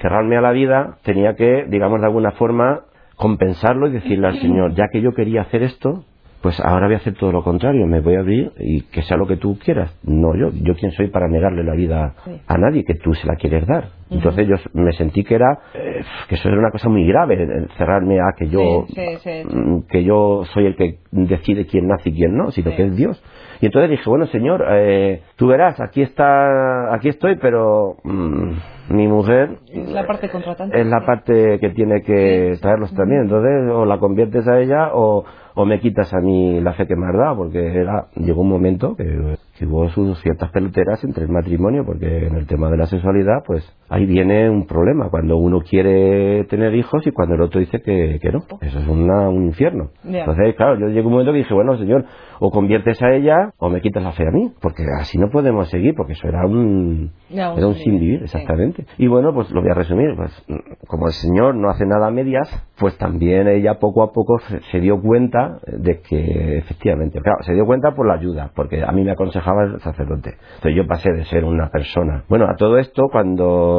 cerrarme 0.01 0.37
a 0.37 0.41
la 0.41 0.53
vida, 0.53 0.99
tenía 1.03 1.35
que, 1.35 1.65
digamos, 1.69 2.01
de 2.01 2.07
alguna 2.07 2.33
forma 2.33 2.83
compensarlo 3.17 3.89
y 3.89 3.93
decirle 3.93 4.29
al 4.29 4.39
Señor, 4.41 4.75
ya 4.75 4.89
que 4.93 5.01
yo 5.01 5.13
quería 5.13 5.43
hacer 5.43 5.63
esto, 5.63 6.05
pues 6.43 6.61
ahora 6.61 6.87
voy 6.87 6.95
a 6.95 6.99
hacer 6.99 7.15
todo 7.15 7.33
lo 7.33 7.43
contrario, 7.43 7.87
me 7.87 8.01
voy 8.01 8.15
a 8.15 8.21
abrir 8.21 8.53
y 8.59 8.83
que 8.83 9.03
sea 9.03 9.17
lo 9.17 9.27
que 9.27 9.37
tú 9.37 9.59
quieras. 9.59 9.99
No 10.05 10.37
yo, 10.37 10.51
yo 10.53 10.75
quién 10.75 10.93
soy 10.93 11.09
para 11.09 11.29
negarle 11.29 11.65
la 11.65 11.75
vida 11.75 12.15
a 12.47 12.59
nadie 12.59 12.85
que 12.85 12.95
tú 12.95 13.13
se 13.15 13.27
la 13.27 13.35
quieres 13.35 13.67
dar. 13.67 13.89
Entonces 14.11 14.47
yo 14.47 14.55
me 14.73 14.93
sentí 14.93 15.23
que 15.25 15.35
era, 15.35 15.59
eh, 15.75 16.01
que 16.29 16.37
eso 16.37 16.49
era 16.49 16.59
una 16.59 16.71
cosa 16.71 16.89
muy 16.89 17.07
grave, 17.07 17.67
cerrarme 17.77 18.21
a 18.21 18.33
que 18.37 18.49
yo, 18.49 18.87
mm, 18.89 19.81
que 19.91 20.05
yo 20.05 20.45
soy 20.55 20.67
el 20.67 20.77
que 20.77 20.99
decide 21.11 21.67
quién 21.67 21.89
nace 21.89 22.11
y 22.11 22.15
quién 22.15 22.37
no, 22.37 22.51
sino 22.51 22.75
que 22.75 22.87
es 22.87 22.97
Dios. 22.97 23.23
Y 23.61 23.67
entonces 23.67 23.91
dije, 23.91 24.05
bueno 24.07 24.27
señor, 24.27 24.65
eh, 24.71 25.23
tú 25.37 25.49
verás, 25.49 25.81
aquí 25.81 26.03
está, 26.03 26.95
aquí 26.95 27.09
estoy, 27.09 27.37
pero 27.37 27.97
mm, 28.05 28.53
mi 28.91 29.09
mujer 29.09 29.59
es 29.71 29.91
la 29.91 30.07
parte 30.07 30.29
contratante. 30.29 30.81
Es 30.81 30.87
la 30.87 31.05
parte 31.05 31.59
que 31.61 31.71
tiene 31.71 32.03
que 32.03 32.57
traerlos 32.61 32.95
también. 32.95 33.23
Entonces 33.23 33.71
o 33.73 33.85
la 33.85 33.99
conviertes 33.99 34.47
a 34.49 34.61
ella 34.61 34.91
o 34.95 35.25
o 35.61 35.67
me 35.67 35.81
quitas 35.81 36.15
a 36.15 36.21
mí 36.21 36.61
la 36.61 36.75
fe 36.75 36.87
que 36.87 36.95
me 36.95 37.09
has 37.09 37.15
dado, 37.15 37.37
porque 37.39 37.85
llegó 38.15 38.43
un 38.43 38.49
momento 38.49 38.95
que, 38.95 39.37
hubo 39.67 39.89
sus 39.91 40.21
ciertas 40.21 40.53
peloteras 40.53 41.03
entre 41.03 41.25
el 41.25 41.31
matrimonio, 41.31 41.85
porque 41.85 42.29
en 42.29 42.37
el 42.37 42.47
tema 42.47 42.71
de 42.71 42.77
la 42.77 42.87
sexualidad, 42.87 43.43
pues 43.45 43.65
ahí 43.89 44.07
viene 44.07 44.51
un 44.51 44.67
problema, 44.67 45.09
cuando 45.11 45.37
uno 45.37 45.61
quiere 45.61 46.45
tener 46.45 46.75
hijos 46.75 47.07
y 47.07 47.11
cuando 47.11 47.35
el 47.35 47.43
otro 47.43 47.61
dice 47.61 47.81
que, 47.81 48.19
que 48.21 48.31
no. 48.31 48.41
Eso 48.61 48.79
es 48.79 48.89
un 48.89 49.45
infierno. 49.45 49.91
Entonces, 50.05 50.55
claro, 50.57 50.79
yo 50.79 50.89
llegó 50.89 51.09
un 51.09 51.13
momento 51.13 51.33
que 51.33 51.39
dije, 51.39 51.55
bueno, 51.55 51.77
señor, 51.79 52.05
o 52.41 52.51
conviertes 52.51 53.03
a 53.03 53.13
ella 53.15 53.53
o 53.59 53.69
me 53.69 53.81
quitas 53.81 54.03
la 54.03 54.13
fe 54.13 54.27
a 54.27 54.31
mí, 54.31 54.53
porque 54.61 54.85
así 55.01 55.19
no 55.19 55.29
podemos 55.31 55.69
seguir, 55.69 55.95
porque 55.97 56.13
eso 56.13 56.29
era 56.29 56.47
un, 56.47 57.11
era 57.31 57.67
un 57.67 57.75
sin 57.75 57.99
vivir, 57.99 58.23
exactamente. 58.23 58.87
Y 58.99 59.07
bueno, 59.07 59.33
pues 59.35 59.51
lo 59.51 59.61
voy 59.61 59.71
a 59.71 59.75
resumir, 59.75 60.15
pues 60.17 60.45
como 60.87 61.07
el 61.07 61.13
señor 61.13 61.55
no 61.55 61.69
hace 61.71 61.85
nada 61.87 62.09
a 62.09 62.11
medias, 62.11 62.49
pues 62.79 62.97
también 62.99 63.49
ella 63.49 63.79
poco 63.79 64.03
a 64.03 64.13
poco 64.13 64.39
se 64.71 64.81
dio 64.81 65.01
cuenta 65.01 65.59
de 65.67 66.01
que 66.01 66.59
efectivamente, 66.59 67.21
claro, 67.21 67.43
se 67.43 67.55
dio 67.55 67.67
cuenta 67.67 67.95
por 67.95 68.07
la 68.07 68.15
ayuda, 68.15 68.51
porque 68.55 68.83
a 68.83 68.93
mí 68.93 69.03
me 69.03 69.13
aconsejaba 69.13 69.65
el 69.65 69.81
sacerdote. 69.81 70.35
Entonces 70.57 70.77
yo 70.77 70.87
pasé 70.87 71.13
de 71.13 71.25
ser 71.25 71.45
una 71.45 71.71
persona. 71.71 72.25
Bueno, 72.29 72.47
a 72.49 72.57
todo 72.57 72.79
esto, 72.79 73.09
cuando 73.11 73.78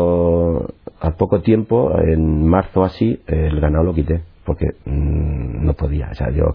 a 1.02 1.12
poco 1.12 1.42
tiempo, 1.42 1.92
en 2.00 2.46
marzo 2.48 2.84
así, 2.84 3.22
el 3.28 3.60
ganado 3.60 3.86
lo 3.86 3.94
quité, 3.94 4.22
porque 4.46 4.66
mm, 4.86 5.66
no 5.66 5.74
podía. 5.74 6.10
O 6.12 6.16
sea, 6.16 6.32
yo 6.32 6.46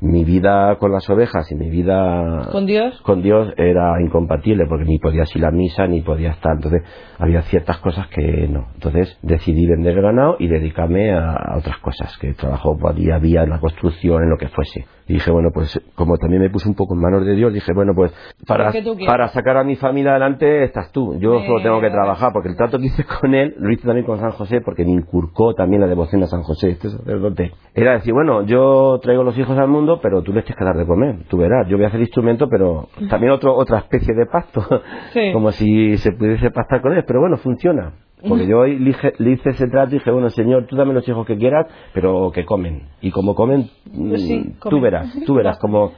mi 0.00 0.24
vida 0.24 0.76
con 0.76 0.90
las 0.90 1.08
ovejas 1.10 1.50
y 1.52 1.54
mi 1.54 1.70
vida 1.70 2.48
con 2.50 2.66
Dios 2.66 3.00
con 3.02 3.22
Dios 3.22 3.52
era 3.56 4.00
incompatible 4.00 4.66
porque 4.66 4.84
ni 4.84 4.98
podía 4.98 5.22
ir 5.32 5.44
a 5.44 5.50
la 5.50 5.52
misa 5.52 5.86
ni 5.86 6.00
podía 6.00 6.30
estar. 6.30 6.56
Entonces 6.56 6.82
había 7.18 7.42
ciertas 7.42 7.78
cosas 7.78 8.08
que 8.08 8.48
no. 8.48 8.68
Entonces 8.74 9.16
decidí 9.22 9.66
vender 9.66 9.96
el 9.96 10.02
ganado 10.02 10.36
y 10.38 10.48
dedicarme 10.48 11.12
a, 11.12 11.56
otras 11.56 11.78
cosas 11.78 12.16
que 12.18 12.34
trabajo 12.34 12.76
día 12.94 13.16
a 13.16 13.20
día 13.20 13.42
en 13.44 13.50
la 13.50 13.60
construcción 13.60 14.22
en 14.22 14.30
lo 14.30 14.38
que 14.38 14.48
fuese 14.48 14.86
y 15.12 15.16
dije 15.16 15.30
bueno 15.30 15.50
pues 15.52 15.78
como 15.94 16.16
también 16.16 16.40
me 16.40 16.48
puse 16.48 16.66
un 16.68 16.74
poco 16.74 16.94
en 16.94 17.00
manos 17.00 17.26
de 17.26 17.34
Dios 17.34 17.52
dije 17.52 17.72
bueno 17.74 17.94
pues 17.94 18.12
para 18.46 18.72
para 19.06 19.28
sacar 19.28 19.58
a 19.58 19.64
mi 19.64 19.76
familia 19.76 20.12
adelante 20.12 20.64
estás 20.64 20.90
tú. 20.90 21.18
Yo 21.18 21.40
solo 21.40 21.62
tengo 21.62 21.80
que 21.80 21.90
trabajar 21.90 22.32
porque 22.32 22.48
el 22.48 22.56
trato 22.56 22.78
que 22.78 22.86
hice 22.86 23.04
con 23.04 23.34
él 23.34 23.54
lo 23.58 23.70
hice 23.70 23.86
también 23.86 24.06
con 24.06 24.18
San 24.18 24.30
José 24.30 24.62
porque 24.62 24.84
me 24.84 24.92
inculcó 24.92 25.54
también 25.54 25.82
la 25.82 25.86
devoción 25.86 26.22
a 26.22 26.26
San 26.26 26.42
José. 26.42 26.70
Este 26.70 26.88
sacerdote 26.88 27.52
era 27.74 27.92
decir 27.92 28.14
bueno 28.14 28.42
yo 28.42 28.98
traigo 29.02 29.22
los 29.22 29.38
hijos 29.38 29.56
al 29.58 29.68
mundo 29.68 30.00
pero 30.00 30.22
tú 30.22 30.32
les 30.32 30.44
tienes 30.44 30.58
que 30.58 30.64
dar 30.64 30.76
de 30.76 30.86
comer. 30.86 31.24
Tú 31.28 31.36
verás, 31.36 31.68
yo 31.68 31.76
voy 31.76 31.84
a 31.84 31.88
hacer 31.88 32.00
instrumento, 32.00 32.48
pero 32.48 32.88
también 33.10 33.32
otro, 33.32 33.54
otra 33.54 33.78
especie 33.78 34.14
de 34.14 34.26
pacto, 34.26 34.64
como 35.32 35.52
si 35.52 35.96
se 35.98 36.12
pudiese 36.12 36.50
pactar 36.50 36.80
con 36.80 36.92
ellos, 36.92 37.04
pero 37.06 37.20
bueno, 37.20 37.36
funciona. 37.36 37.92
Porque 38.28 38.46
yo 38.48 38.64
le 38.64 39.30
hice 39.30 39.50
ese 39.50 39.66
trato 39.68 39.94
y 39.94 39.98
dije, 39.98 40.10
bueno, 40.10 40.30
señor, 40.30 40.66
tú 40.66 40.76
dame 40.76 40.94
los 40.94 41.08
hijos 41.08 41.26
que 41.26 41.36
quieras, 41.36 41.66
pero 41.92 42.30
que 42.32 42.44
comen. 42.44 42.88
Y 43.00 43.10
como 43.10 43.34
comen, 43.34 43.68
pues 43.84 44.22
mm, 44.22 44.68
tú 44.68 44.80
verás, 44.80 45.14
tú 45.26 45.34
verás 45.34 45.58
como 45.60 45.92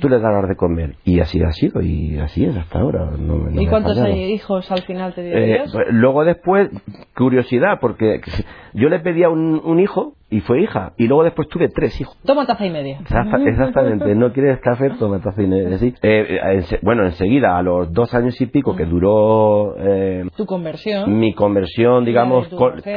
tú 0.00 0.08
les 0.08 0.22
darás 0.22 0.48
de 0.48 0.56
comer. 0.56 0.96
Y 1.04 1.20
así 1.20 1.42
ha 1.42 1.52
sido, 1.52 1.82
y 1.82 2.18
así 2.18 2.44
es 2.44 2.56
hasta 2.56 2.80
ahora. 2.80 3.10
¿Y 3.52 3.66
cuántos 3.66 3.98
hijos 4.08 4.70
al 4.70 4.82
final 4.82 5.14
te 5.14 5.22
dio 5.22 5.36
eh, 5.36 5.64
pues, 5.72 5.86
Luego 5.90 6.24
después, 6.24 6.70
curiosidad, 7.16 7.78
porque 7.80 8.20
yo 8.72 8.88
le 8.88 9.00
pedía 9.00 9.28
un, 9.28 9.60
un, 9.64 9.80
hijo 9.80 10.14
y 10.30 10.40
fue 10.40 10.62
hija, 10.62 10.92
y 10.96 11.08
luego 11.08 11.24
después 11.24 11.48
tuve 11.48 11.68
tres 11.68 12.00
hijos. 12.00 12.16
Toma 12.24 12.46
taza 12.46 12.64
y 12.64 12.70
media. 12.70 13.00
Exactamente, 13.00 14.14
no 14.14 14.32
quieres 14.32 14.60
café, 14.60 14.90
toma 14.98 15.20
taza 15.20 15.42
y 15.42 15.46
media. 15.46 15.78
¿sí? 15.78 15.94
Eh, 16.02 16.38
eh, 16.42 16.78
bueno, 16.82 17.04
enseguida, 17.04 17.58
a 17.58 17.62
los 17.62 17.92
dos 17.92 18.14
años 18.14 18.40
y 18.40 18.46
pico 18.46 18.76
que 18.76 18.86
duró... 18.86 19.74
tu 20.36 20.46
conversión. 20.46 21.18
Mi 21.18 21.34
conversión, 21.34 22.04
digamos, 22.04 22.48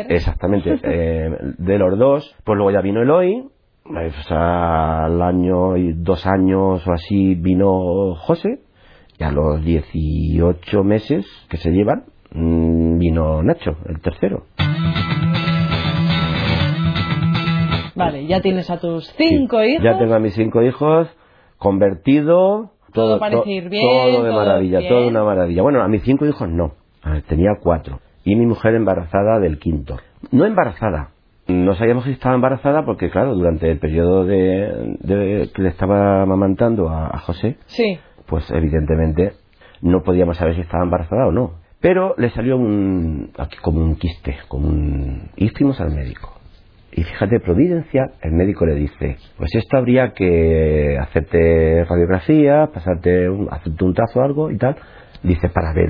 exactamente, 0.09 0.77
de 0.77 1.77
los 1.77 1.97
dos, 1.97 2.35
pues 2.43 2.55
luego 2.55 2.71
ya 2.71 2.81
vino 2.81 3.01
Eloy, 3.01 3.49
pues 3.85 4.31
al 4.31 5.21
año 5.21 5.77
y 5.77 5.93
dos 5.93 6.25
años 6.25 6.85
o 6.87 6.91
así 6.91 7.35
vino 7.35 8.15
José 8.15 8.59
y 9.19 9.23
a 9.23 9.31
los 9.31 9.63
18 9.63 10.83
meses 10.83 11.25
que 11.49 11.57
se 11.57 11.71
llevan 11.71 12.05
mm, 12.31 12.97
vino 12.97 13.43
Nacho, 13.43 13.77
el 13.87 14.01
tercero. 14.01 14.45
Vale, 17.95 18.25
ya 18.25 18.41
tienes 18.41 18.69
a 18.69 18.79
tus 18.79 19.07
cinco 19.17 19.63
hijos. 19.63 19.83
Ya 19.83 19.97
tengo 19.97 20.15
a 20.15 20.19
mis 20.19 20.33
cinco 20.33 20.61
hijos, 20.61 21.07
convertido, 21.57 22.71
todo, 22.91 23.19
parece 23.19 23.49
ir 23.49 23.69
bien, 23.69 23.83
todo 23.83 24.23
de 24.23 24.31
maravilla, 24.31 24.79
todo 24.89 25.07
una 25.07 25.23
maravilla. 25.23 25.61
Bueno, 25.61 25.81
a 25.81 25.87
mis 25.87 26.01
cinco 26.03 26.25
hijos 26.25 26.49
no, 26.49 26.73
tenía 27.27 27.51
cuatro. 27.61 27.99
Y 28.25 28.35
mi 28.35 28.45
mujer 28.47 28.73
embarazada 28.73 29.39
del 29.39 29.59
quinto. 29.59 29.97
No 30.31 30.45
embarazada, 30.45 31.11
no 31.47 31.75
sabíamos 31.75 32.05
si 32.05 32.11
estaba 32.11 32.35
embarazada 32.35 32.85
porque, 32.85 33.09
claro, 33.09 33.35
durante 33.35 33.69
el 33.69 33.79
periodo 33.79 34.25
de, 34.25 35.49
que 35.53 35.61
le 35.61 35.69
estaba 35.69 36.23
amamantando 36.23 36.89
a, 36.89 37.17
José, 37.19 37.57
sí. 37.67 37.99
pues 38.25 38.49
evidentemente 38.51 39.33
no 39.81 40.01
podíamos 40.01 40.37
saber 40.37 40.55
si 40.55 40.61
estaba 40.61 40.83
embarazada 40.83 41.27
o 41.27 41.31
no. 41.31 41.53
Pero 41.81 42.15
le 42.17 42.29
salió 42.31 42.57
un, 42.57 43.31
aquí 43.37 43.57
como 43.57 43.79
un 43.79 43.95
quiste, 43.95 44.37
como 44.47 44.69
un... 44.69 45.29
Y 45.35 45.49
fuimos 45.49 45.79
al 45.81 45.91
médico. 45.91 46.35
Y 46.91 47.03
fíjate, 47.03 47.41
Providencia, 47.41 48.05
el 48.21 48.31
médico 48.31 48.65
le 48.65 48.73
dice, 48.73 49.17
pues 49.37 49.53
esto 49.53 49.77
habría 49.77 50.13
que 50.13 50.97
hacerte 50.97 51.83
radiografía, 51.83 52.69
pasarte 52.73 53.29
un, 53.29 53.49
hacerte 53.51 53.83
un 53.83 53.93
trazo 53.93 54.19
o 54.19 54.23
algo 54.23 54.49
y 54.49 54.57
tal. 54.57 54.77
Dice, 55.21 55.49
para 55.49 55.73
ver 55.73 55.89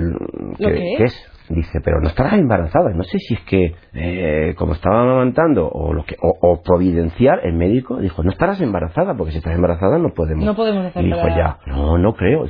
qué, 0.58 1.04
es 1.04 1.14
dice, 1.50 1.80
pero 1.84 2.00
no 2.02 2.08
estarás 2.08 2.34
embarazada. 2.34 2.92
No 2.94 3.04
sé 3.04 3.20
si 3.20 3.36
es 3.36 3.40
que, 3.42 3.76
eh, 3.94 4.56
como 4.58 4.74
estaba 4.74 5.02
amamantando, 5.02 5.68
o, 5.68 5.94
lo 5.94 6.04
que, 6.06 6.16
o, 6.22 6.62
providenciar, 6.64 7.42
el 7.44 7.54
médico 7.54 7.98
dijo, 7.98 8.24
no 8.24 8.32
estarás 8.32 8.62
embarazada, 8.62 9.16
porque 9.16 9.32
si 9.32 9.38
estás 9.40 9.56
embarazada 9.56 9.98
no 9.98 10.10
podemos. 10.10 10.46
No 10.46 10.56
podemos 10.56 10.86
hacer 10.86 11.04
Y 11.04 11.08
dijo, 11.08 11.28
ya, 11.28 11.58
no, 11.68 11.98
no 11.98 12.14
creo. 12.14 12.46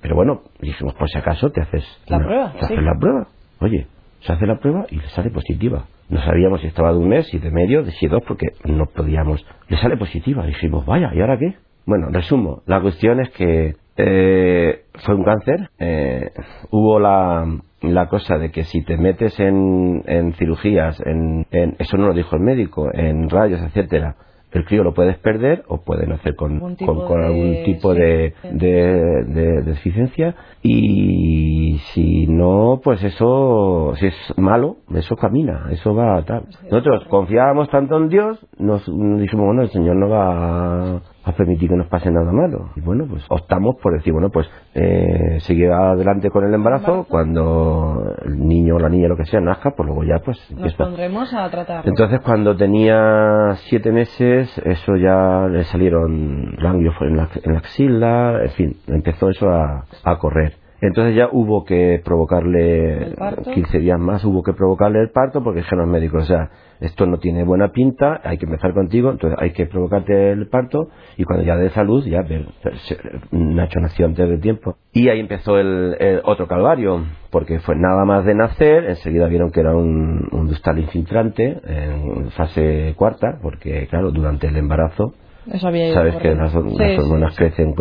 pero 0.00 0.14
bueno, 0.14 0.42
dijimos, 0.60 0.94
por 0.94 1.08
si 1.08 1.18
acaso 1.18 1.50
te 1.50 1.60
haces 1.60 1.84
la 2.06 2.18
prueba. 2.18 2.52
Te 2.52 2.64
haces 2.64 2.82
la 2.82 2.94
prueba. 2.98 3.26
Oye, 3.60 3.86
se 4.20 4.32
hace 4.32 4.46
la 4.46 4.58
prueba 4.58 4.86
y 4.90 4.96
le 4.96 5.08
sale 5.08 5.30
positiva. 5.30 5.86
No 6.08 6.20
sabíamos 6.22 6.60
si 6.60 6.68
estaba 6.68 6.92
de 6.92 6.98
un 6.98 7.08
mes, 7.08 7.26
si 7.28 7.38
de 7.38 7.50
medio, 7.50 7.82
de 7.82 7.92
si 7.92 8.06
dos, 8.06 8.22
porque 8.26 8.46
no 8.64 8.86
podíamos. 8.86 9.44
Le 9.68 9.76
sale 9.76 9.96
positiva. 9.96 10.46
Dijimos, 10.46 10.86
vaya, 10.86 11.10
¿y 11.14 11.20
ahora 11.20 11.38
qué? 11.38 11.54
Bueno, 11.86 12.08
resumo. 12.10 12.62
La 12.66 12.80
cuestión 12.80 13.20
es 13.20 13.30
que 13.30 13.74
eh, 13.98 14.84
fue 15.04 15.14
un 15.14 15.24
cáncer. 15.24 15.70
Eh, 15.78 16.30
hubo 16.70 17.00
la, 17.00 17.46
la 17.82 18.08
cosa 18.08 18.38
de 18.38 18.50
que 18.50 18.64
si 18.64 18.82
te 18.84 18.96
metes 18.96 19.38
en, 19.40 20.02
en 20.06 20.32
cirugías, 20.34 21.00
en, 21.04 21.46
en, 21.50 21.76
eso 21.78 21.96
no 21.96 22.08
lo 22.08 22.14
dijo 22.14 22.36
el 22.36 22.42
médico, 22.42 22.88
en 22.92 23.28
rayos, 23.28 23.60
etcétera, 23.60 24.16
el 24.52 24.64
crío 24.64 24.82
lo 24.82 24.94
puedes 24.94 25.18
perder 25.18 25.62
o 25.68 25.82
puede 25.82 26.06
nacer 26.06 26.34
con, 26.34 26.76
con, 26.76 27.22
algún 27.22 27.64
tipo 27.64 27.92
de, 27.92 28.32
de, 28.50 29.62
deficiencia 29.62 30.34
y 30.62 31.78
si 31.92 32.26
no, 32.26 32.80
pues 32.82 33.02
eso, 33.04 33.92
si 33.96 34.06
es 34.06 34.34
malo, 34.36 34.78
eso 34.94 35.16
camina, 35.16 35.66
eso 35.70 35.94
va 35.94 36.16
a 36.16 36.24
tal. 36.24 36.44
Nosotros 36.70 37.04
confiábamos 37.10 37.68
tanto 37.68 37.98
en 37.98 38.08
Dios, 38.08 38.46
nos, 38.58 38.86
dijimos, 38.86 39.46
bueno, 39.46 39.62
el 39.62 39.68
Señor 39.68 39.96
no 39.96 40.08
va 40.08 41.02
a, 41.28 41.32
permitir 41.32 41.68
que 41.68 41.76
nos 41.76 41.88
pase 41.88 42.10
nada 42.10 42.32
malo. 42.32 42.70
Y 42.76 42.80
bueno, 42.80 43.06
pues 43.08 43.24
optamos 43.28 43.76
por 43.82 43.94
decir, 43.94 44.12
bueno, 44.12 44.30
pues 44.30 44.48
eh, 44.74 45.38
seguir 45.40 45.70
adelante 45.70 46.30
con 46.30 46.44
el 46.44 46.54
embarazo, 46.54 47.06
cuando 47.08 48.14
el 48.24 48.46
niño 48.46 48.76
o 48.76 48.78
la 48.78 48.88
niña, 48.88 49.08
lo 49.08 49.16
que 49.16 49.24
sea, 49.24 49.40
nazca, 49.40 49.72
pues 49.72 49.86
luego 49.86 50.04
ya 50.04 50.18
pues... 50.24 50.38
Nos 50.52 50.74
pondremos 50.74 51.32
a 51.34 51.48
tratar. 51.50 51.86
Entonces 51.86 52.20
cuando 52.20 52.56
tenía 52.56 53.54
siete 53.68 53.92
meses, 53.92 54.56
eso 54.64 54.96
ya 54.96 55.46
le 55.48 55.64
salieron 55.64 56.56
ganglios 56.56 56.94
en 57.00 57.16
la, 57.16 57.28
en 57.42 57.52
la 57.52 57.58
axila, 57.58 58.42
en 58.42 58.50
fin, 58.50 58.76
empezó 58.86 59.30
eso 59.30 59.48
a, 59.48 59.84
correr. 60.18 60.54
Entonces 60.80 61.16
ya 61.16 61.28
hubo 61.32 61.64
que 61.64 62.00
provocarle 62.04 63.08
¿El 63.08 63.14
parto? 63.14 63.50
15 63.50 63.78
días 63.80 63.98
más, 63.98 64.24
hubo 64.24 64.42
que 64.42 64.52
provocarle 64.52 65.00
el 65.00 65.10
parto 65.10 65.42
porque 65.42 65.60
dijeron 65.60 65.86
los 65.86 65.92
médicos, 65.92 66.22
o 66.22 66.26
sea, 66.26 66.50
esto 66.80 67.06
no 67.06 67.18
tiene 67.18 67.42
buena 67.42 67.72
pinta, 67.72 68.20
hay 68.22 68.38
que 68.38 68.46
empezar 68.46 68.72
contigo, 68.72 69.10
entonces 69.10 69.36
hay 69.42 69.50
que 69.50 69.66
provocarte 69.66 70.30
el 70.30 70.46
parto 70.48 70.88
y 71.16 71.24
cuando 71.24 71.44
ya 71.44 71.56
dé 71.56 71.70
salud, 71.70 72.04
ya 72.06 72.24
Nacho 73.32 73.80
nació 73.80 74.06
antes 74.06 74.28
de 74.28 74.38
tiempo. 74.38 74.76
Y 74.92 75.08
ahí 75.08 75.18
empezó 75.18 75.58
el, 75.58 75.96
el 75.98 76.20
otro 76.24 76.46
calvario, 76.46 77.04
porque 77.30 77.58
fue 77.58 77.74
nada 77.74 78.04
más 78.04 78.24
de 78.24 78.34
nacer, 78.34 78.84
enseguida 78.84 79.26
vieron 79.26 79.50
que 79.50 79.60
era 79.60 79.74
un, 79.74 80.28
un 80.30 80.46
dustal 80.46 80.78
infiltrante 80.78 81.60
en 81.66 82.30
fase 82.30 82.94
cuarta, 82.96 83.38
porque 83.42 83.88
claro, 83.88 84.12
durante 84.12 84.46
el 84.46 84.56
embarazo 84.56 85.14
Eso 85.52 85.68
había 85.68 85.86
ido 85.86 85.94
sabes 85.94 86.16
que 86.16 86.34
las, 86.34 86.52
las 86.54 86.98
hormonas 86.98 87.32
sí. 87.34 87.38
crecen 87.38 87.74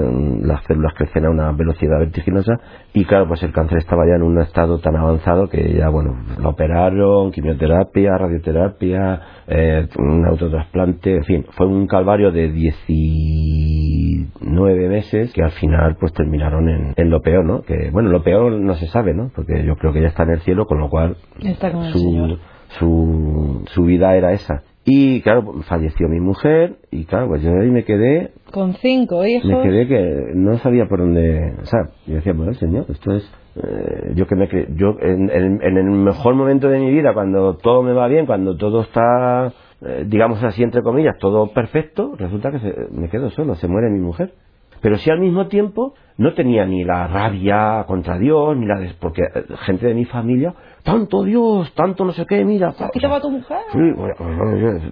las 0.47 0.63
células 0.65 0.93
crecen 0.95 1.25
a 1.25 1.29
una 1.29 1.51
velocidad 1.51 1.99
vertiginosa 1.99 2.59
y 2.93 3.03
claro 3.05 3.27
pues 3.27 3.43
el 3.43 3.51
cáncer 3.51 3.79
estaba 3.79 4.05
ya 4.07 4.15
en 4.15 4.23
un 4.23 4.39
estado 4.39 4.79
tan 4.79 4.95
avanzado 4.95 5.47
que 5.49 5.73
ya 5.73 5.89
bueno 5.89 6.15
lo 6.39 6.49
operaron 6.49 7.31
quimioterapia 7.31 8.17
radioterapia 8.17 9.21
eh, 9.47 9.87
un 9.97 10.25
autotrasplante 10.25 11.15
en 11.17 11.23
fin 11.23 11.45
fue 11.51 11.67
un 11.67 11.87
calvario 11.87 12.31
de 12.31 12.49
19 12.51 14.87
meses 14.89 15.33
que 15.33 15.43
al 15.43 15.51
final 15.51 15.97
pues 15.99 16.13
terminaron 16.13 16.69
en, 16.69 16.93
en 16.95 17.09
lo 17.09 17.21
peor 17.21 17.43
no 17.45 17.61
que 17.63 17.89
bueno 17.91 18.09
lo 18.09 18.23
peor 18.23 18.51
no 18.53 18.73
se 18.75 18.87
sabe 18.87 19.13
no 19.13 19.29
porque 19.35 19.63
yo 19.65 19.75
creo 19.75 19.91
que 19.93 20.01
ya 20.01 20.07
está 20.07 20.23
en 20.23 20.31
el 20.31 20.39
cielo 20.41 20.65
con 20.65 20.79
lo 20.79 20.89
cual 20.89 21.17
Está 21.43 21.71
con 21.71 21.83
el 21.85 21.91
su, 21.91 21.99
Señor. 21.99 22.39
su, 22.79 23.63
su 23.67 23.83
vida 23.83 24.15
era 24.15 24.31
esa. 24.33 24.63
Y 24.89 25.19
claro, 25.21 25.43
pues, 25.43 25.65
falleció 25.65 26.07
mi 26.07 26.21
mujer 26.21 26.77
y 26.91 27.03
claro, 27.03 27.27
pues 27.27 27.41
yo 27.41 27.49
ahí 27.51 27.69
me 27.69 27.83
quedé, 27.83 28.31
Con 28.53 28.73
cinco 28.75 29.25
hijos. 29.25 29.45
me 29.51 29.61
quedé 29.61 29.85
que 29.85 30.31
no 30.33 30.57
sabía 30.59 30.85
por 30.87 30.99
dónde, 30.99 31.55
o 31.61 31.65
sea, 31.65 31.89
yo 32.05 32.15
decía, 32.15 32.31
bueno, 32.31 32.53
señor, 32.53 32.85
esto 32.87 33.11
es, 33.13 33.29
eh, 33.57 34.13
yo 34.15 34.25
que 34.27 34.35
me 34.37 34.47
cre- 34.47 34.67
yo 34.77 34.95
en, 35.01 35.29
en- 35.29 35.61
en 35.61 35.77
el 35.77 35.83
mejor 35.89 36.35
momento 36.35 36.69
de 36.69 36.79
mi 36.79 36.89
vida, 36.89 37.13
cuando 37.13 37.57
todo 37.57 37.83
me 37.83 37.91
va 37.91 38.07
bien, 38.07 38.25
cuando 38.25 38.55
todo 38.55 38.83
está, 38.83 39.51
eh, 39.85 40.05
digamos 40.07 40.41
así, 40.41 40.63
entre 40.63 40.81
comillas, 40.81 41.17
todo 41.19 41.51
perfecto, 41.51 42.13
resulta 42.17 42.51
que 42.51 42.59
se- 42.59 42.75
me 42.91 43.09
quedo 43.09 43.29
solo, 43.31 43.55
se 43.55 43.67
muere 43.67 43.89
mi 43.89 43.99
mujer. 43.99 44.31
Pero 44.81 44.97
sí 44.97 45.09
al 45.09 45.19
mismo 45.19 45.47
tiempo 45.47 45.93
no 46.17 46.33
tenía 46.33 46.65
ni 46.65 46.83
la 46.83 47.07
rabia 47.07 47.83
contra 47.87 48.17
Dios, 48.17 48.55
ni 48.57 48.65
la 48.65 48.79
des- 48.79 48.93
porque 48.93 49.21
eh, 49.23 49.43
gente 49.65 49.85
de 49.87 49.93
mi 49.93 50.05
familia, 50.05 50.53
tanto 50.83 51.23
Dios, 51.23 51.71
tanto 51.75 52.05
no 52.05 52.11
sé 52.11 52.25
qué, 52.27 52.43
mira. 52.43 52.71
¿Se 52.73 52.83
ha 52.83 52.87
o 52.87 52.91
quitado 52.91 53.13
sea, 53.13 53.17
a 53.19 53.21
tu 53.21 53.29
mujer? 53.31 53.57
Sí, 53.71 53.79
bueno, 53.95 54.15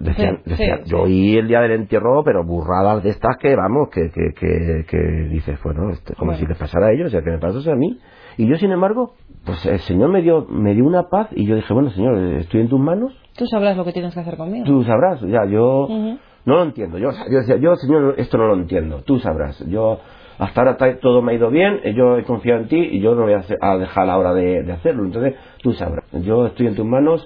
decían- 0.00 0.38
Sí, 0.44 0.50
decían- 0.50 0.80
sí, 0.84 0.90
yo 0.90 1.02
oí 1.02 1.36
el 1.36 1.48
día 1.48 1.60
del 1.60 1.72
entierro, 1.72 2.22
pero 2.24 2.44
burradas 2.44 3.02
de 3.02 3.10
estas 3.10 3.36
que, 3.38 3.56
vamos, 3.56 3.88
que, 3.90 4.10
que, 4.10 4.32
que, 4.38 4.84
que 4.88 4.98
dices, 5.30 5.58
bueno, 5.64 5.90
esto, 5.90 6.14
como 6.16 6.30
Bueno. 6.32 6.38
si 6.40 6.46
les 6.46 6.58
pasara 6.58 6.86
a 6.86 6.92
ellos, 6.92 7.06
o 7.08 7.10
sea, 7.10 7.22
que 7.22 7.30
me 7.30 7.38
pasase 7.38 7.70
a 7.70 7.74
mí. 7.76 7.98
Y 8.38 8.46
yo, 8.46 8.56
sin 8.56 8.70
embargo, 8.70 9.14
pues 9.44 9.64
el 9.66 9.78
Señor 9.80 10.10
me 10.10 10.20
dio, 10.22 10.46
me 10.48 10.74
dio 10.74 10.84
una 10.84 11.04
paz 11.08 11.28
y 11.32 11.46
yo 11.46 11.56
dije, 11.56 11.72
bueno, 11.72 11.90
Señor, 11.90 12.16
estoy 12.38 12.60
en 12.60 12.68
tus 12.68 12.80
manos, 12.80 13.12
Tú 13.36 13.44
sabrás 13.46 13.76
lo 13.76 13.84
que 13.84 13.92
tienes 13.92 14.14
que 14.14 14.20
hacer 14.20 14.36
conmigo. 14.38 14.64
tú 14.64 14.82
sabrás, 14.84 15.20
ya, 15.22 15.44
yo. 15.44 15.86
No 16.46 16.56
lo 16.56 16.62
entiendo. 16.62 16.96
Yo, 16.98 17.10
yo 17.30 17.38
decía, 17.38 17.56
yo, 17.56 17.76
Señor, 17.76 18.14
esto 18.16 18.38
no 18.38 18.46
lo 18.48 18.54
entiendo, 18.54 19.02
tú 19.04 19.18
sabrás. 19.18 19.58
Yo, 19.68 20.00
hasta 20.38 20.60
ahora 20.62 20.78
todo 21.00 21.20
me 21.22 21.32
ha 21.32 21.34
ido 21.34 21.50
bien, 21.50 21.80
eh, 21.84 21.92
yo 21.94 22.16
he 22.18 22.24
confiado 22.24 22.62
en 22.62 22.68
ti 22.68 22.76
y 22.78 23.00
yo 23.00 23.14
no 23.14 23.22
voy 23.22 23.34
a, 23.34 23.38
hacer- 23.38 23.58
a 23.60 23.76
dejar 23.76 24.06
la 24.06 24.16
hora 24.18 24.32
de, 24.32 24.62
de 24.62 24.72
hacerlo. 24.72 25.04
Entonces, 25.04 25.34
tú 25.62 25.72
sabrás. 25.74 26.04
Yo 26.12 26.46
estoy 26.46 26.68
en 26.68 26.74
tus 26.76 26.86
manos. 26.86 27.22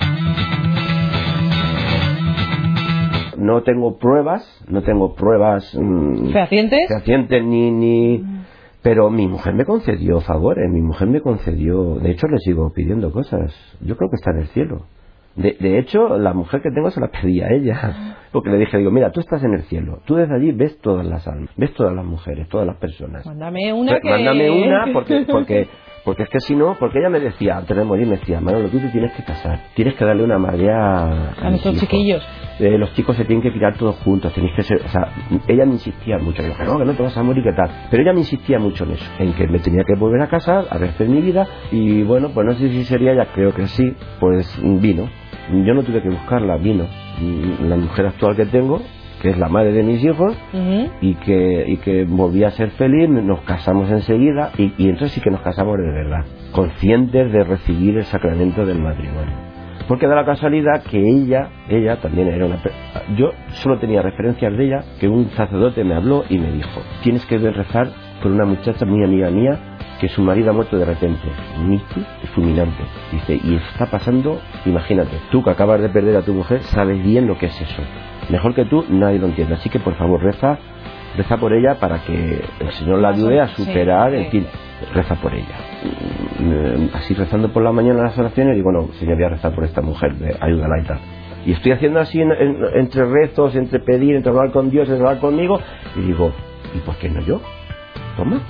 No 3.36 3.62
tengo 3.62 3.96
pruebas, 3.98 4.42
no 4.68 4.82
tengo 4.82 5.14
pruebas 5.14 5.74
mm, 5.74 6.30
¿Fehacientes? 6.32 6.88
fehacientes 6.88 7.42
ni, 7.44 7.70
ni... 7.70 8.24
Pero 8.82 9.10
mi 9.10 9.26
mujer 9.28 9.54
me 9.54 9.64
concedió 9.64 10.20
favores, 10.20 10.70
mi 10.70 10.80
mujer 10.80 11.08
me 11.08 11.20
concedió... 11.20 11.96
De 11.96 12.10
hecho, 12.12 12.26
le 12.28 12.38
sigo 12.38 12.70
pidiendo 12.72 13.12
cosas. 13.12 13.54
Yo 13.80 13.96
creo 13.96 14.08
que 14.10 14.16
está 14.16 14.30
en 14.32 14.38
el 14.38 14.46
cielo. 14.48 14.82
De, 15.36 15.56
de 15.58 15.78
hecho, 15.78 16.18
la 16.18 16.32
mujer 16.32 16.60
que 16.60 16.70
tengo 16.70 16.90
se 16.90 17.00
la 17.00 17.08
pedí 17.08 17.40
a 17.40 17.48
ella. 17.50 18.16
Porque 18.32 18.50
le 18.50 18.58
dije, 18.58 18.78
digo, 18.78 18.90
mira, 18.90 19.10
tú 19.10 19.20
estás 19.20 19.42
en 19.42 19.54
el 19.54 19.62
cielo. 19.64 20.00
Tú 20.04 20.16
desde 20.16 20.34
allí 20.34 20.52
ves 20.52 20.78
todas 20.80 21.06
las 21.06 21.26
almas, 21.26 21.50
ves 21.56 21.72
todas 21.74 21.94
las 21.94 22.04
mujeres, 22.04 22.48
todas 22.48 22.66
las 22.66 22.76
personas. 22.76 23.24
Mándame 23.26 23.72
una 23.72 23.92
Pues, 23.92 24.02
que... 24.02 24.10
Mándame 24.10 24.50
una 24.50 24.86
porque, 24.92 25.26
porque, 25.30 25.68
porque 26.04 26.22
es 26.24 26.28
que 26.30 26.40
si 26.40 26.54
no, 26.56 26.76
porque 26.78 26.98
ella 26.98 27.08
me 27.10 27.20
decía, 27.20 27.58
antes 27.58 27.76
de 27.76 27.84
morir, 27.84 28.06
me 28.06 28.16
decía, 28.16 28.40
Manolo, 28.40 28.68
tú 28.68 28.78
te 28.78 28.88
tienes 28.88 29.12
que 29.12 29.22
casar, 29.22 29.60
tienes 29.74 29.94
que 29.94 30.04
darle 30.04 30.24
una 30.24 30.38
madre 30.38 30.70
a, 30.72 31.32
A 31.42 31.50
hijos. 31.54 31.76
chiquillos. 31.78 32.26
Eh, 32.58 32.76
los 32.76 32.92
chicos 32.94 33.16
se 33.16 33.24
tienen 33.24 33.42
que 33.42 33.52
criar 33.52 33.74
todos 33.76 33.96
juntos, 34.00 34.32
tenéis 34.34 34.54
que 34.54 34.62
ser, 34.62 34.82
o 34.84 34.88
sea, 34.88 35.12
ella 35.48 35.64
me 35.64 35.72
insistía 35.72 36.18
mucho, 36.18 36.42
yo, 36.42 36.54
que 36.56 36.64
no, 36.64 36.78
que 36.78 36.84
no 36.84 36.92
te 36.92 37.02
vas 37.02 37.16
a 37.16 37.22
morir, 37.22 37.42
qué 37.42 37.52
tal, 37.52 37.70
pero 37.90 38.02
ella 38.02 38.12
me 38.12 38.20
insistía 38.20 38.58
mucho 38.58 38.84
en 38.84 38.92
eso, 38.92 39.10
en 39.18 39.32
que 39.32 39.46
me 39.46 39.58
tenía 39.60 39.82
que 39.86 39.98
volver 39.98 40.20
a 40.20 40.28
casar, 40.28 40.66
a 40.70 40.76
rehacer 40.76 41.08
mi 41.08 41.22
vida, 41.22 41.46
y 41.72 42.02
bueno, 42.02 42.30
pues 42.34 42.46
no 42.46 42.52
sé 42.52 42.68
si 42.68 42.84
sería 42.84 43.12
ella, 43.12 43.28
creo 43.34 43.54
que 43.54 43.66
sí, 43.66 43.94
pues 44.20 44.60
vino, 44.62 45.08
yo 45.64 45.72
no 45.74 45.82
tuve 45.82 46.02
que 46.02 46.10
buscarla, 46.10 46.56
vino, 46.58 46.86
Mm, 47.20 47.68
la 47.68 47.76
mujer 47.76 48.06
actual 48.06 48.34
que 48.34 48.46
tengo, 48.46 48.80
que 49.20 49.30
es 49.30 49.38
la 49.38 49.48
madre 49.48 49.72
de 49.72 49.82
mis 49.82 50.02
hijos, 50.04 50.36
y 51.00 51.14
que, 51.16 51.64
y 51.68 51.76
que 51.78 52.04
volví 52.04 52.44
a 52.44 52.50
ser 52.50 52.70
feliz, 52.70 53.08
nos 53.08 53.42
casamos 53.42 53.90
enseguida 53.90 54.50
y, 54.56 54.72
y 54.78 54.88
entonces 54.88 55.12
sí 55.12 55.20
que 55.20 55.30
nos 55.30 55.42
casamos 55.42 55.76
de 55.78 55.90
verdad, 55.90 56.24
conscientes 56.52 57.32
de 57.32 57.44
recibir 57.44 57.96
el 57.96 58.04
sacramento 58.04 58.64
del 58.64 58.80
matrimonio. 58.80 59.50
Porque 59.88 60.06
da 60.06 60.14
la 60.14 60.24
casualidad 60.24 60.84
que 60.88 60.98
ella, 61.00 61.48
ella 61.68 62.00
también 62.00 62.28
era 62.28 62.46
una... 62.46 62.58
Yo 63.16 63.32
solo 63.48 63.78
tenía 63.78 64.02
referencias 64.02 64.56
de 64.56 64.64
ella, 64.64 64.84
que 65.00 65.08
un 65.08 65.30
sacerdote 65.30 65.82
me 65.82 65.94
habló 65.94 66.24
y 66.28 66.38
me 66.38 66.52
dijo, 66.52 66.80
tienes 67.02 67.26
que 67.26 67.38
ver 67.38 67.56
rezar 67.56 67.88
por 68.22 68.30
una 68.30 68.44
muchacha 68.44 68.86
muy 68.86 69.02
amiga 69.02 69.30
mía 69.30 69.58
que 70.00 70.08
su 70.08 70.22
marido 70.22 70.50
ha 70.50 70.52
muerto 70.52 70.78
de 70.78 70.84
repente, 70.84 71.28
ictus 71.70 72.04
fulminante. 72.34 72.84
Dice, 73.12 73.40
y 73.42 73.56
está 73.56 73.86
pasando, 73.86 74.40
imagínate, 74.64 75.16
tú 75.30 75.42
que 75.42 75.50
acabas 75.50 75.80
de 75.80 75.88
perder 75.90 76.16
a 76.16 76.22
tu 76.22 76.32
mujer, 76.32 76.62
sabes 76.62 77.02
bien 77.02 77.26
lo 77.26 77.36
que 77.36 77.46
es 77.46 77.60
eso. 77.60 77.82
Mejor 78.30 78.54
que 78.54 78.64
tú, 78.64 78.84
nadie 78.88 79.18
lo 79.18 79.26
entiende. 79.26 79.54
Así 79.54 79.68
que 79.70 79.78
por 79.80 79.94
favor, 79.96 80.22
reza, 80.22 80.58
reza 81.16 81.36
por 81.38 81.52
ella 81.52 81.76
para 81.80 81.98
que 82.04 82.40
el 82.60 82.70
Señor 82.72 83.00
la 83.00 83.08
ayude 83.10 83.40
a 83.40 83.48
superar, 83.48 84.14
en 84.14 84.30
fin, 84.30 84.46
reza 84.94 85.14
por 85.16 85.34
ella. 85.34 85.56
Mm, 86.38 86.94
Así 86.94 87.14
rezando 87.14 87.48
por 87.52 87.62
la 87.62 87.72
mañana 87.72 88.02
las 88.02 88.18
oraciones, 88.18 88.56
digo, 88.56 88.70
no, 88.72 88.88
Señor, 88.94 89.16
voy 89.16 89.24
a 89.24 89.28
rezar 89.30 89.52
por 89.52 89.64
esta 89.64 89.80
mujer, 89.82 90.14
eh, 90.22 90.36
ayúdala 90.40 90.80
y 90.80 90.84
tal. 90.84 90.98
Y 91.46 91.52
estoy 91.52 91.72
haciendo 91.72 92.00
así 92.00 92.20
en- 92.20 92.32
en- 92.32 92.58
entre 92.74 93.04
rezos, 93.06 93.56
entre 93.56 93.80
pedir, 93.80 94.14
entre 94.14 94.30
hablar 94.30 94.52
con 94.52 94.70
Dios, 94.70 94.88
entre 94.88 95.04
hablar 95.06 95.20
conmigo, 95.20 95.58
y 95.96 96.00
digo, 96.02 96.32
¿y 96.74 96.78
por 96.80 96.96
qué 96.96 97.08
no 97.08 97.20
yo? 97.22 97.40
Toma. 98.16 98.40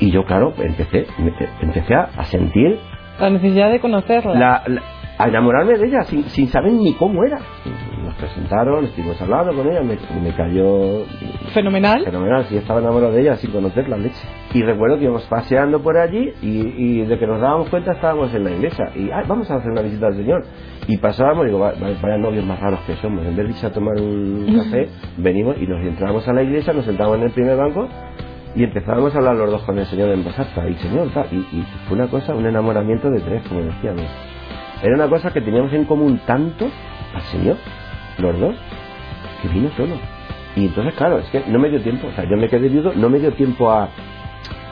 Y 0.00 0.10
yo, 0.10 0.24
claro, 0.24 0.52
empecé, 0.58 1.06
me- 1.18 1.32
empecé 1.60 1.94
a, 1.94 2.10
a 2.16 2.24
sentir 2.24 2.78
La 3.20 3.30
necesidad 3.30 3.70
de 3.70 3.78
conocerla. 3.80 4.34
la, 4.34 4.62
la- 4.66 4.82
a 5.18 5.28
enamorarme 5.28 5.78
de 5.78 5.86
ella 5.86 6.02
sin, 6.02 6.24
sin 6.24 6.48
saber 6.48 6.72
ni 6.72 6.94
cómo 6.94 7.22
era. 7.22 7.38
Nos 8.12 8.28
presentaron, 8.30 8.84
estuvimos 8.84 9.20
hablando 9.22 9.54
con 9.54 9.66
ella, 9.70 9.82
me, 9.82 9.96
me 10.20 10.34
cayó 10.36 11.04
Fenomenal. 11.54 12.04
fenomenal, 12.04 12.44
si 12.44 12.56
estaba 12.58 12.80
enamorado 12.80 13.12
de 13.12 13.22
ella 13.22 13.36
sin 13.36 13.50
conocer 13.50 13.88
la 13.88 13.96
leche. 13.96 14.20
Y 14.52 14.62
recuerdo 14.62 14.98
que 14.98 15.04
íbamos 15.04 15.22
paseando 15.28 15.80
por 15.82 15.96
allí 15.96 16.30
y, 16.42 16.74
y 16.76 17.00
de 17.06 17.18
que 17.18 17.26
nos 17.26 17.40
dábamos 17.40 17.70
cuenta 17.70 17.92
estábamos 17.92 18.32
en 18.34 18.44
la 18.44 18.50
iglesia 18.50 18.90
y 18.94 19.10
"Ay, 19.10 19.24
vamos 19.26 19.50
a 19.50 19.56
hacer 19.56 19.70
una 19.70 19.80
visita 19.82 20.08
al 20.08 20.14
Señor. 20.16 20.44
Y 20.88 20.98
pasábamos, 20.98 21.46
digo, 21.46 21.58
"Va- 21.58 21.72
va- 21.72 21.88
vaya 22.02 22.18
novios 22.18 22.44
más 22.44 22.60
raros 22.60 22.80
que 22.86 22.96
somos. 22.96 23.24
En 23.24 23.34
vez 23.34 23.46
de 23.46 23.52
irse 23.52 23.66
a 23.66 23.72
tomar 23.72 23.94
un 23.98 24.46
café, 24.62 24.88
venimos 25.16 25.56
y 25.58 25.66
nos 25.66 25.80
entrábamos 25.82 26.28
a 26.28 26.32
la 26.34 26.42
iglesia, 26.42 26.72
nos 26.74 26.84
sentábamos 26.84 27.18
en 27.18 27.24
el 27.24 27.30
primer 27.30 27.56
banco 27.56 27.88
y 28.54 28.64
empezábamos 28.64 29.14
a 29.14 29.18
hablar 29.18 29.36
los 29.36 29.50
dos 29.50 29.62
con 29.62 29.78
el 29.78 29.86
Señor 29.86 30.10
en 30.10 30.22
voz 30.22 30.38
alta. 30.38 30.68
Y 30.68 30.74
Señor, 30.74 31.08
tal, 31.14 31.26
y, 31.32 31.36
y 31.36 31.64
fue 31.88 31.96
una 31.96 32.08
cosa, 32.08 32.34
un 32.34 32.44
enamoramiento 32.44 33.10
de 33.10 33.20
tres, 33.20 33.42
como 33.48 33.62
decíamos. 33.62 34.04
Era 34.82 34.94
una 34.96 35.08
cosa 35.08 35.32
que 35.32 35.40
teníamos 35.40 35.72
en 35.72 35.84
común 35.86 36.20
tanto 36.26 36.66
al 37.14 37.22
Señor, 37.22 37.56
los 38.22 38.38
dos, 38.40 38.54
que 39.42 39.48
vino 39.48 39.68
solo. 39.76 39.94
Y 40.56 40.66
entonces, 40.66 40.94
claro, 40.94 41.18
es 41.18 41.28
que 41.30 41.42
no 41.48 41.58
me 41.58 41.68
dio 41.70 41.80
tiempo, 41.80 42.06
o 42.08 42.12
sea, 42.12 42.24
yo 42.24 42.36
me 42.36 42.48
quedé 42.48 42.68
viudo, 42.68 42.92
no 42.94 43.08
me 43.08 43.18
dio 43.18 43.32
tiempo 43.32 43.70
a, 43.70 43.88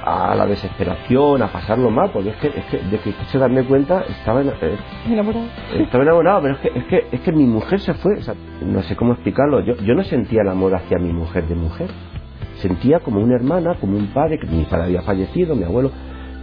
a 0.04 0.34
la 0.34 0.46
desesperación, 0.46 1.42
a 1.42 1.48
pasarlo 1.48 1.90
mal, 1.90 2.10
porque 2.12 2.30
es 2.30 2.36
que, 2.36 2.48
es 2.48 2.64
que 2.66 2.78
de 2.78 2.98
que 2.98 3.12
quise 3.12 3.38
darme 3.38 3.62
cuenta, 3.64 4.02
estaba, 4.08 4.40
en- 4.42 4.48
eh, 4.48 4.76
Enamorado. 5.08 5.46
estaba 5.78 6.04
enamorado, 6.04 6.42
pero 6.42 6.54
es 6.54 6.60
que, 6.60 6.68
es 6.78 6.84
que, 6.84 7.06
es 7.12 7.20
que 7.20 7.32
mi 7.32 7.44
mujer 7.46 7.80
se 7.80 7.94
fue, 7.94 8.14
o 8.18 8.22
sea, 8.22 8.34
no 8.64 8.82
sé 8.82 8.94
cómo 8.96 9.12
explicarlo, 9.12 9.60
yo, 9.60 9.74
yo 9.76 9.94
no 9.94 10.02
sentía 10.04 10.42
el 10.42 10.48
amor 10.48 10.74
hacia 10.74 10.98
mi 10.98 11.12
mujer 11.12 11.44
de 11.46 11.54
mujer, 11.54 11.88
sentía 12.56 13.00
como 13.00 13.20
una 13.20 13.36
hermana, 13.36 13.74
como 13.80 13.96
un 13.96 14.08
padre, 14.08 14.38
que 14.38 14.46
mi 14.46 14.64
padre 14.64 14.84
había 14.84 15.02
fallecido, 15.02 15.56
mi 15.56 15.64
abuelo, 15.64 15.90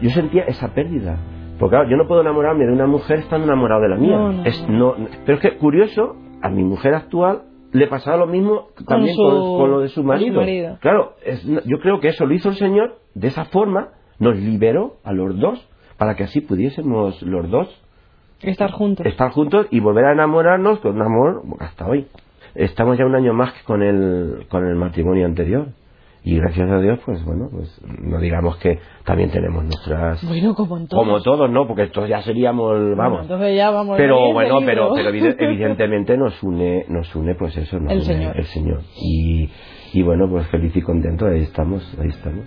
yo 0.02 0.10
sentía 0.10 0.44
esa 0.44 0.74
pérdida. 0.74 1.18
Porque 1.60 1.76
claro, 1.76 1.90
yo 1.90 1.98
no 1.98 2.08
puedo 2.08 2.22
enamorarme 2.22 2.66
de 2.66 2.74
una 2.74 2.86
mujer 2.88 3.20
estando 3.20 3.46
enamorado 3.46 3.82
de 3.82 3.90
la 3.90 3.96
mía. 3.98 4.16
No, 4.18 4.32
no, 4.32 4.44
es, 4.46 4.68
no, 4.70 4.96
pero 5.26 5.38
es 5.38 5.42
que 5.42 5.58
curioso, 5.58 6.16
a 6.42 6.50
mi 6.50 6.64
mujer 6.64 6.94
actual 6.96 7.44
le 7.74 7.88
pasaba 7.88 8.18
lo 8.18 8.28
mismo 8.28 8.68
también 8.88 9.16
su- 9.16 9.22
con, 9.22 9.58
con 9.60 9.72
lo 9.72 9.80
de 9.82 9.90
su 9.90 9.96
con 9.96 10.04
su 10.04 10.08
marido. 10.08 10.40
marido. 10.42 10.78
Claro, 10.82 11.14
es- 11.26 11.44
yo 11.66 11.80
creo 11.80 12.00
que 12.00 12.10
eso 12.10 12.26
lo 12.26 12.34
hizo 12.34 12.50
el 12.50 12.56
Señor 12.56 12.96
de 13.14 13.28
esa 13.28 13.46
forma, 13.46 13.90
nos 14.20 14.36
liberó 14.38 14.96
a 15.04 15.12
los 15.14 15.38
dos 15.40 15.68
para 15.98 16.16
que 16.16 16.24
así 16.24 16.42
pudiésemos 16.42 17.22
los 17.22 17.50
dos 17.50 17.84
Estar 18.42 18.72
juntos. 18.72 19.06
estar 19.06 19.32
juntos 19.32 19.68
y 19.72 19.80
volver 19.80 20.06
a 20.06 20.14
enamorarnos 20.14 20.80
con 20.80 20.96
un 20.96 21.02
amor 21.02 21.44
hasta 21.60 21.88
hoy. 21.88 22.08
Estamos 22.56 22.98
ya 22.98 23.06
un 23.06 23.16
año 23.16 23.34
más 23.34 23.54
que 23.54 23.64
con 23.64 23.84
el, 23.84 24.46
con 24.50 24.66
el 24.66 24.76
matrimonio 24.76 25.26
anterior. 25.26 25.68
Y 26.30 26.38
gracias 26.40 26.70
a 26.70 26.80
Dios 26.80 27.00
pues 27.06 27.24
bueno 27.24 27.48
pues 27.52 27.80
no 28.02 28.20
digamos 28.20 28.58
que 28.58 28.80
también 29.06 29.30
tenemos 29.32 29.64
nuestras 29.64 30.24
bueno 30.28 30.54
como 30.56 30.78
en 30.78 30.88
todos. 30.88 31.04
como 31.04 31.22
todos 31.22 31.50
no 31.50 31.66
porque 31.68 31.84
estos 31.84 32.10
ya 32.10 32.22
seríamos 32.22 32.74
vamos. 32.98 33.22
entonces 33.22 33.56
ya 33.56 33.70
vamos 33.72 33.96
pero 33.98 34.34
bueno 34.34 34.60
pero 34.66 34.92
pero 34.94 35.10
evide- 35.10 35.36
evidentemente 35.40 36.18
nos 36.18 36.42
une 36.44 36.86
nos 36.90 37.16
une 37.16 37.36
pues 37.36 37.56
eso 37.58 37.80
nos 37.80 37.92
El 37.92 37.98
une 38.00 38.06
Señor. 38.06 38.38
el 38.38 38.46
Señor. 38.46 38.82
Y 39.02 39.50
y 39.94 40.02
bueno 40.04 40.28
pues 40.30 40.46
feliz 40.48 40.76
y 40.76 40.82
contento 40.82 41.28
ahí 41.28 41.44
estamos 41.44 41.82
ahí 42.02 42.10
estamos. 42.10 42.46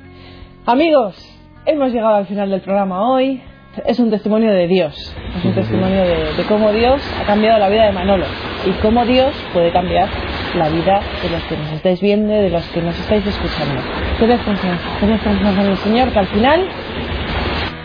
Amigos, 0.66 1.16
hemos 1.64 1.90
llegado 1.92 2.16
al 2.16 2.26
final 2.26 2.50
del 2.50 2.60
programa 2.60 3.10
hoy. 3.10 3.40
Es 3.86 3.98
un 4.00 4.10
testimonio 4.10 4.50
de 4.52 4.66
Dios, 4.66 4.94
es 5.38 5.44
un 5.44 5.54
testimonio 5.60 6.02
de, 6.02 6.16
de 6.36 6.44
cómo 6.48 6.72
Dios 6.72 7.00
ha 7.20 7.24
cambiado 7.24 7.58
la 7.60 7.68
vida 7.68 7.86
de 7.86 7.92
Manolo 7.92 8.24
y 8.66 8.72
cómo 8.82 9.06
Dios 9.06 9.32
puede 9.54 9.70
cambiar 9.72 10.08
la 10.54 10.68
vida 10.68 11.00
de 11.22 11.30
los 11.30 11.42
que 11.44 11.56
nos 11.56 11.72
estáis 11.72 12.00
viendo 12.00 12.32
y 12.32 12.42
de 12.42 12.50
los 12.50 12.64
que 12.70 12.82
nos 12.82 12.98
estáis 12.98 13.26
escuchando. 13.26 13.82
Tened 14.18 14.40
confianza, 14.42 15.62
en 15.62 15.70
el 15.70 15.76
Señor, 15.78 16.12
que 16.12 16.18
al 16.18 16.26
final, 16.26 16.68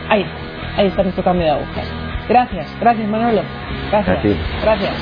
ahí 0.10 0.22
está, 0.22 0.82
ahí 0.82 0.88
está 0.88 1.04
nuestro 1.04 1.24
cambio 1.24 1.46
de 1.46 1.52
agujas. 1.52 1.88
Gracias, 2.28 2.68
gracias 2.80 3.08
Manolo. 3.08 3.42
Gracias. 3.92 4.38
gracias. 4.62 4.94